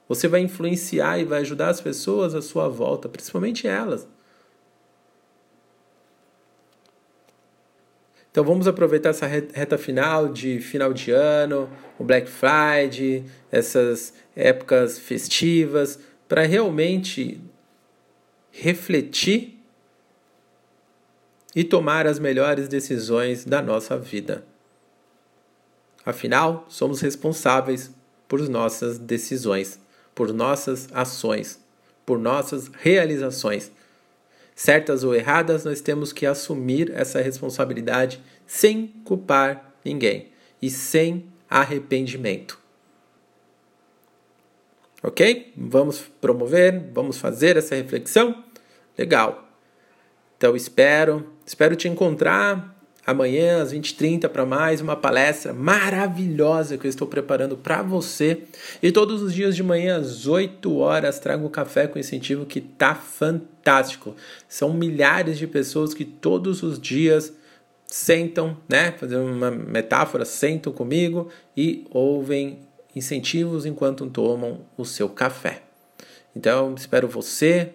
Você 0.07 0.29
vai 0.29 0.43
influenciar 0.43 1.19
e 1.19 1.25
vai 1.25 1.41
ajudar 1.41 1.71
as 1.71 1.81
pessoas 1.81 2.35
à 2.35 2.43
sua 2.43 2.69
volta, 2.69 3.09
principalmente 3.09 3.67
elas. 3.67 4.07
Então 8.31 8.45
vamos 8.45 8.69
aproveitar 8.69 9.09
essa 9.09 9.27
reta 9.27 9.79
final 9.79 10.29
de 10.29 10.61
final 10.61 10.93
de 10.93 11.11
ano, 11.13 11.67
o 11.99 12.05
Black 12.05 12.29
Friday, 12.29 13.25
essas 13.51 14.13
épocas 14.37 14.99
festivas, 14.99 15.99
para 16.29 16.43
realmente 16.43 17.41
refletir 18.51 19.59
e 21.57 21.65
tomar 21.65 22.07
as 22.07 22.19
melhores 22.19 22.69
decisões 22.69 23.47
da 23.47 23.63
nossa 23.63 23.97
vida. 23.97 24.50
Afinal, 26.05 26.67
somos 26.69 27.01
responsáveis 27.01 27.91
por 28.29 28.41
nossas 28.49 28.99
decisões, 28.99 29.79
por 30.15 30.33
nossas 30.33 30.89
ações, 30.93 31.61
por 32.05 32.19
nossas 32.19 32.69
realizações 32.69 33.71
certas 34.61 35.05
ou 35.05 35.15
erradas, 35.15 35.65
nós 35.65 35.81
temos 35.81 36.13
que 36.13 36.27
assumir 36.27 36.93
essa 36.95 37.19
responsabilidade 37.23 38.23
sem 38.47 38.89
culpar 39.05 39.73
ninguém 39.83 40.29
e 40.61 40.69
sem 40.69 41.25
arrependimento. 41.49 42.59
Ok? 45.03 45.55
Vamos 45.57 46.03
promover, 46.21 46.91
vamos 46.93 47.17
fazer 47.17 47.57
essa 47.57 47.75
reflexão? 47.75 48.45
Legal. 48.99 49.49
Então 50.37 50.55
espero, 50.55 51.33
espero 51.47 51.75
te 51.75 51.89
encontrar 51.89 52.70
amanhã 53.07 53.63
às 53.63 53.73
20h30 53.73 54.29
para 54.29 54.45
mais 54.45 54.81
uma 54.81 54.97
palestra 54.97 55.53
maravilhosa 55.53 56.77
que 56.77 56.87
eu 56.87 56.89
estou 56.89 57.09
preparando 57.09 57.57
para 57.57 57.83
você. 57.83 58.43
E 58.83 58.93
todos 58.93 59.23
os 59.23 59.35
dias 59.35 59.57
de 59.57 59.63
manhã 59.63 59.99
às 59.99 60.27
8 60.27 60.77
horas 60.79 61.19
trago 61.19 61.47
um 61.47 61.51
café 61.51 61.87
com 61.87 61.99
incentivo 61.99 62.47
que 62.47 62.61
tá 62.61 62.95
fantástico. 62.95 64.15
São 64.49 64.73
milhares 64.73 65.39
de 65.39 65.47
pessoas 65.47 65.95
que 65.95 66.05
todos 66.05 66.63
os 66.63 66.79
dias 66.79 67.33
sentam, 67.87 68.57
né, 68.69 68.93
fazendo 68.93 69.25
uma 69.25 69.51
metáfora, 69.51 70.25
sentam 70.25 70.73
comigo 70.73 71.29
e 71.57 71.85
ouvem 71.91 72.61
incentivos 72.95 73.67
enquanto 73.67 74.07
tomam 74.07 74.61
o 74.77 74.85
seu 74.85 75.09
café. 75.09 75.63
Então, 76.35 76.75
espero 76.77 77.09
você 77.09 77.71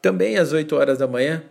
também 0.00 0.36
às 0.36 0.52
8 0.52 0.74
horas 0.74 0.98
da 0.98 1.06
manhã 1.06 1.44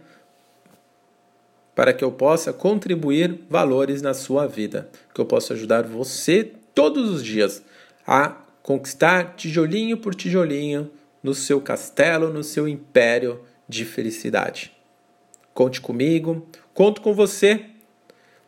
para 1.75 1.93
que 1.93 2.03
eu 2.03 2.11
possa 2.11 2.51
contribuir 2.51 3.41
valores 3.49 4.01
na 4.01 4.13
sua 4.13 4.47
vida, 4.47 4.89
que 5.13 5.21
eu 5.21 5.25
possa 5.25 5.53
ajudar 5.53 5.83
você 5.83 6.51
todos 6.73 7.09
os 7.09 7.23
dias 7.23 7.63
a 8.05 8.37
conquistar 8.61 9.35
tijolinho 9.35 9.97
por 9.97 10.13
tijolinho 10.13 10.91
no 11.23 11.33
seu 11.33 11.61
castelo, 11.61 12.31
no 12.31 12.43
seu 12.43 12.67
império 12.67 13.41
de 13.67 13.85
felicidade. 13.85 14.71
Conte 15.53 15.81
comigo, 15.81 16.47
conto 16.73 17.01
com 17.01 17.13
você 17.13 17.65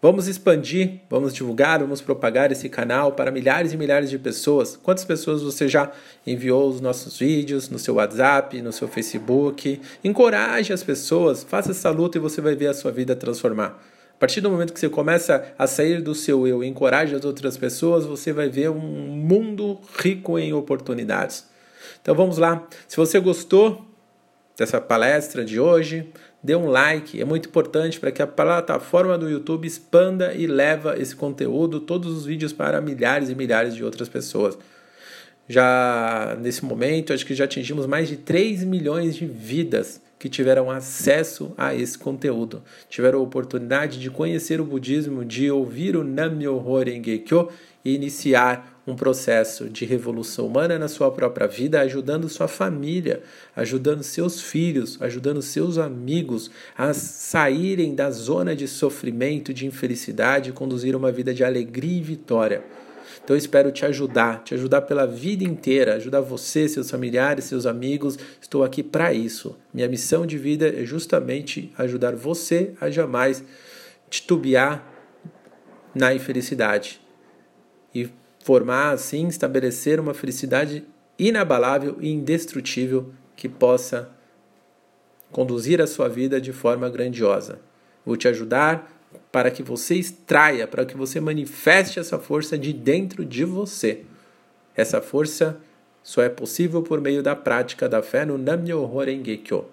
Vamos 0.04 0.28
expandir, 0.28 1.00
vamos 1.10 1.34
divulgar, 1.34 1.80
vamos 1.80 2.02
propagar 2.02 2.52
esse 2.52 2.68
canal 2.68 3.14
para 3.14 3.32
milhares 3.32 3.72
e 3.72 3.78
milhares 3.78 4.10
de 4.10 4.20
pessoas. 4.20 4.76
Quantas 4.76 5.06
pessoas 5.06 5.42
você 5.42 5.66
já 5.66 5.94
enviou 6.28 6.68
os 6.68 6.82
nossos 6.82 7.18
vídeos 7.18 7.70
no 7.70 7.80
seu 7.80 7.96
WhatsApp, 7.96 8.62
no 8.62 8.74
seu 8.74 8.90
Facebook? 8.90 9.80
Encoraje 10.04 10.74
as 10.74 10.84
pessoas, 10.84 11.46
faça 11.46 11.72
essa 11.72 11.90
luta 11.90 12.18
e 12.18 12.20
você 12.20 12.42
vai 12.42 12.54
ver 12.54 12.68
a 12.68 12.74
sua 12.74 12.92
vida 12.92 13.16
transformar. 13.16 13.82
A 14.14 14.20
partir 14.20 14.42
do 14.42 14.52
momento 14.52 14.74
que 14.74 14.80
você 14.82 14.90
começa 14.90 15.54
a 15.58 15.68
sair 15.68 16.02
do 16.02 16.14
seu 16.14 16.46
eu 16.46 16.62
e 16.66 16.68
encoraja 16.68 17.16
as 17.16 17.24
outras 17.24 17.56
pessoas, 17.56 18.06
você 18.06 18.34
vai 18.34 18.50
ver 18.50 18.72
um 18.72 18.82
mundo 18.82 19.80
rico 19.98 20.38
em 20.38 20.52
oportunidades. 20.52 21.48
Então 22.02 22.14
vamos 22.14 22.38
lá. 22.38 22.68
Se 22.90 22.98
você 22.98 23.22
gostou 23.22 23.86
dessa 24.58 24.82
palestra 24.82 25.46
de 25.46 25.62
hoje, 25.62 26.12
dê 26.44 26.56
um 26.56 26.68
like, 26.68 27.20
é 27.20 27.24
muito 27.24 27.48
importante 27.48 28.00
para 28.00 28.12
que 28.12 28.22
a 28.22 28.28
plataforma 28.28 29.18
do 29.18 29.30
YouTube 29.30 29.66
expanda 29.66 30.34
e 30.34 30.46
leva 30.46 31.00
esse 31.00 31.16
conteúdo, 31.16 31.80
todos 31.80 32.16
os 32.16 32.26
vídeos 32.26 32.52
para 32.52 32.82
milhares 32.82 33.30
e 33.30 33.36
milhares 33.36 33.74
de 33.74 33.84
outras 33.84 34.10
pessoas. 34.10 34.58
Já 35.48 36.38
nesse 36.42 36.66
momento, 36.66 37.14
acho 37.14 37.26
que 37.26 37.34
já 37.34 37.46
atingimos 37.46 37.86
mais 37.86 38.10
de 38.10 38.18
3 38.18 38.64
milhões 38.66 39.16
de 39.16 39.26
vidas 39.26 40.02
que 40.24 40.30
tiveram 40.30 40.72
acesso 40.72 41.52
a 41.58 41.76
esse 41.76 41.98
conteúdo, 41.98 42.64
tiveram 42.88 43.20
a 43.20 43.22
oportunidade 43.22 44.00
de 44.00 44.10
conhecer 44.10 44.62
o 44.62 44.64
budismo, 44.64 45.26
de 45.26 45.52
ouvir 45.52 45.98
o 45.98 46.04
Nam-myoho 46.06 46.82
Renge 46.82 47.18
Kyo 47.20 47.50
e 47.84 47.94
iniciar 47.94 48.82
um 48.88 48.96
processo 48.96 49.70
de 49.70 49.84
revolução 49.84 50.48
humana 50.48 50.80
na 50.80 50.88
sua 50.88 51.12
própria 51.12 51.46
vida, 51.46 51.82
ajudando 51.82 52.30
sua 52.30 52.48
família, 52.48 53.22
ajudando 53.54 54.02
seus 54.02 54.40
filhos, 54.40 54.98
ajudando 55.02 55.42
seus 55.42 55.78
amigos 55.78 56.50
a 56.78 56.94
saírem 56.94 57.94
da 57.94 58.10
zona 58.10 58.56
de 58.56 58.66
sofrimento, 58.66 59.54
de 59.54 59.66
infelicidade 59.66 60.52
e 60.52 60.54
conduzir 60.54 60.96
uma 60.96 61.12
vida 61.12 61.34
de 61.34 61.44
alegria 61.44 61.98
e 61.98 62.02
vitória. 62.02 62.64
Então 63.24 63.36
eu 63.36 63.38
espero 63.38 63.72
te 63.72 63.86
ajudar, 63.86 64.44
te 64.44 64.54
ajudar 64.54 64.82
pela 64.82 65.08
vida 65.08 65.44
inteira, 65.44 65.96
ajudar 65.96 66.20
você, 66.20 66.68
seus 66.68 66.92
familiares, 66.92 67.46
seus 67.46 67.66
amigos. 67.66 68.18
Estou 68.42 68.64
aqui 68.64 68.84
para 68.84 69.14
isso. 69.14 69.58
Minha 69.74 69.88
missão 69.88 70.26
de 70.26 70.38
vida 70.38 70.68
é 70.68 70.84
justamente 70.84 71.72
ajudar 71.78 72.16
você 72.16 72.74
a 72.82 72.90
jamais 72.90 73.44
titubear 74.10 74.86
na 75.96 76.14
infelicidade 76.14 77.00
e 77.96 78.10
formar 78.44 78.92
assim, 78.92 79.28
estabelecer 79.28 80.00
uma 80.00 80.14
felicidade 80.14 80.84
inabalável 81.18 81.98
e 82.02 82.12
indestrutível 82.12 83.14
que 83.36 83.48
possa 83.48 84.10
conduzir 85.32 85.82
a 85.82 85.88
sua 85.88 86.10
vida 86.10 86.42
de 86.42 86.52
forma 86.52 86.90
grandiosa. 86.90 87.60
Vou 88.06 88.18
te 88.18 88.28
ajudar 88.28 88.93
para 89.34 89.50
que 89.50 89.64
você 89.64 89.96
extraia, 89.96 90.68
para 90.68 90.86
que 90.86 90.96
você 90.96 91.20
manifeste 91.20 92.00
essa 92.00 92.20
força 92.20 92.56
de 92.56 92.72
dentro 92.72 93.26
de 93.26 93.44
você. 93.44 94.02
Essa 94.76 95.02
força 95.02 95.60
só 96.04 96.22
é 96.22 96.30
possível 96.30 96.84
por 96.84 97.02
meio 97.02 97.24
da 97.24 97.36
prática 97.36 97.90
da 97.90 98.04
fé 98.04 98.28
no 98.28 98.38
Nam-myoho 98.38 99.00
Renge 99.00 99.38
Kyo. 99.38 99.66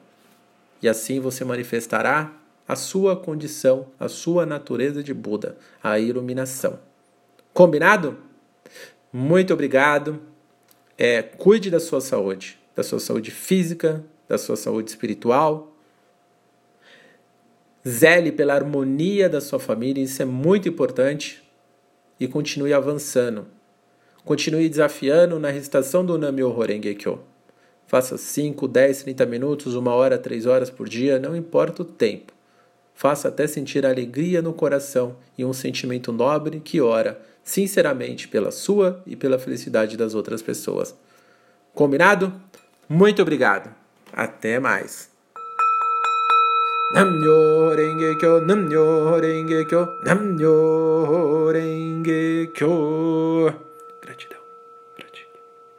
E 0.81 0.89
assim 0.89 1.21
você 1.21 1.45
manifestará 1.45 2.33
a 2.67 2.75
sua 2.75 3.15
condição, 3.15 3.89
a 4.01 4.09
sua 4.09 4.47
natureza 4.47 5.03
de 5.03 5.13
Buda, 5.13 5.59
a 5.83 5.99
iluminação. 5.99 6.79
Combinado? 7.53 8.17
Muito 9.13 9.53
obrigado. 9.53 10.21
É, 10.97 11.21
cuide 11.21 11.71
da 11.71 11.81
sua 11.81 12.01
saúde, 12.01 12.59
da 12.75 12.83
sua 12.83 12.99
saúde 12.99 13.31
física, 13.31 14.03
da 14.27 14.39
sua 14.39 14.57
saúde 14.57 14.89
espiritual. 14.89 15.70
Zele 17.87 18.31
pela 18.31 18.55
harmonia 18.55 19.29
da 19.29 19.41
sua 19.41 19.59
família, 19.59 20.03
isso 20.03 20.21
é 20.21 20.25
muito 20.25 20.69
importante. 20.69 21.43
E 22.19 22.29
continue 22.29 22.73
avançando. 22.73 23.47
Continue 24.25 24.69
desafiando 24.69 25.39
na 25.39 25.51
recitação 25.51 26.05
do 26.05 26.19
Nam-myoho 26.19 26.61
Renge 26.61 26.95
Kyo. 26.95 27.21
Faça 27.87 28.17
5, 28.17 28.69
10, 28.69 29.03
30 29.03 29.27
minutos, 29.27 29.75
uma 29.75 29.93
hora, 29.95 30.19
três 30.19 30.47
horas 30.47 30.71
por 30.71 30.89
dia, 30.89 31.19
não 31.19 31.35
importa 31.35 31.83
o 31.83 31.85
tempo. 31.85 32.33
Faça 32.95 33.29
até 33.29 33.47
sentir 33.47 33.85
alegria 33.85 34.43
no 34.43 34.53
coração 34.53 35.17
e 35.37 35.45
um 35.45 35.53
sentimento 35.53 36.13
nobre 36.13 36.61
que 36.61 36.81
ora 36.81 37.21
sinceramente 37.43 38.29
pela 38.29 38.51
sua 38.51 39.03
e 39.07 39.17
pela 39.17 39.39
felicidade 39.39 39.97
das 39.97 40.15
outras 40.15 40.43
pessoas. 40.43 40.95
Combinado? 41.75 42.33
Muito 42.89 43.23
obrigado. 43.23 43.75
Até 44.13 44.61
mais. 44.61 45.10
Namyo 46.91 47.71
Renge 47.79 48.19
Kyo, 48.19 48.41
Namyo 48.43 49.15
Renge 49.23 49.63
Kyo, 49.71 49.95
Namyo 50.03 50.59
Renge 51.55 52.51
Kyo. 52.51 53.70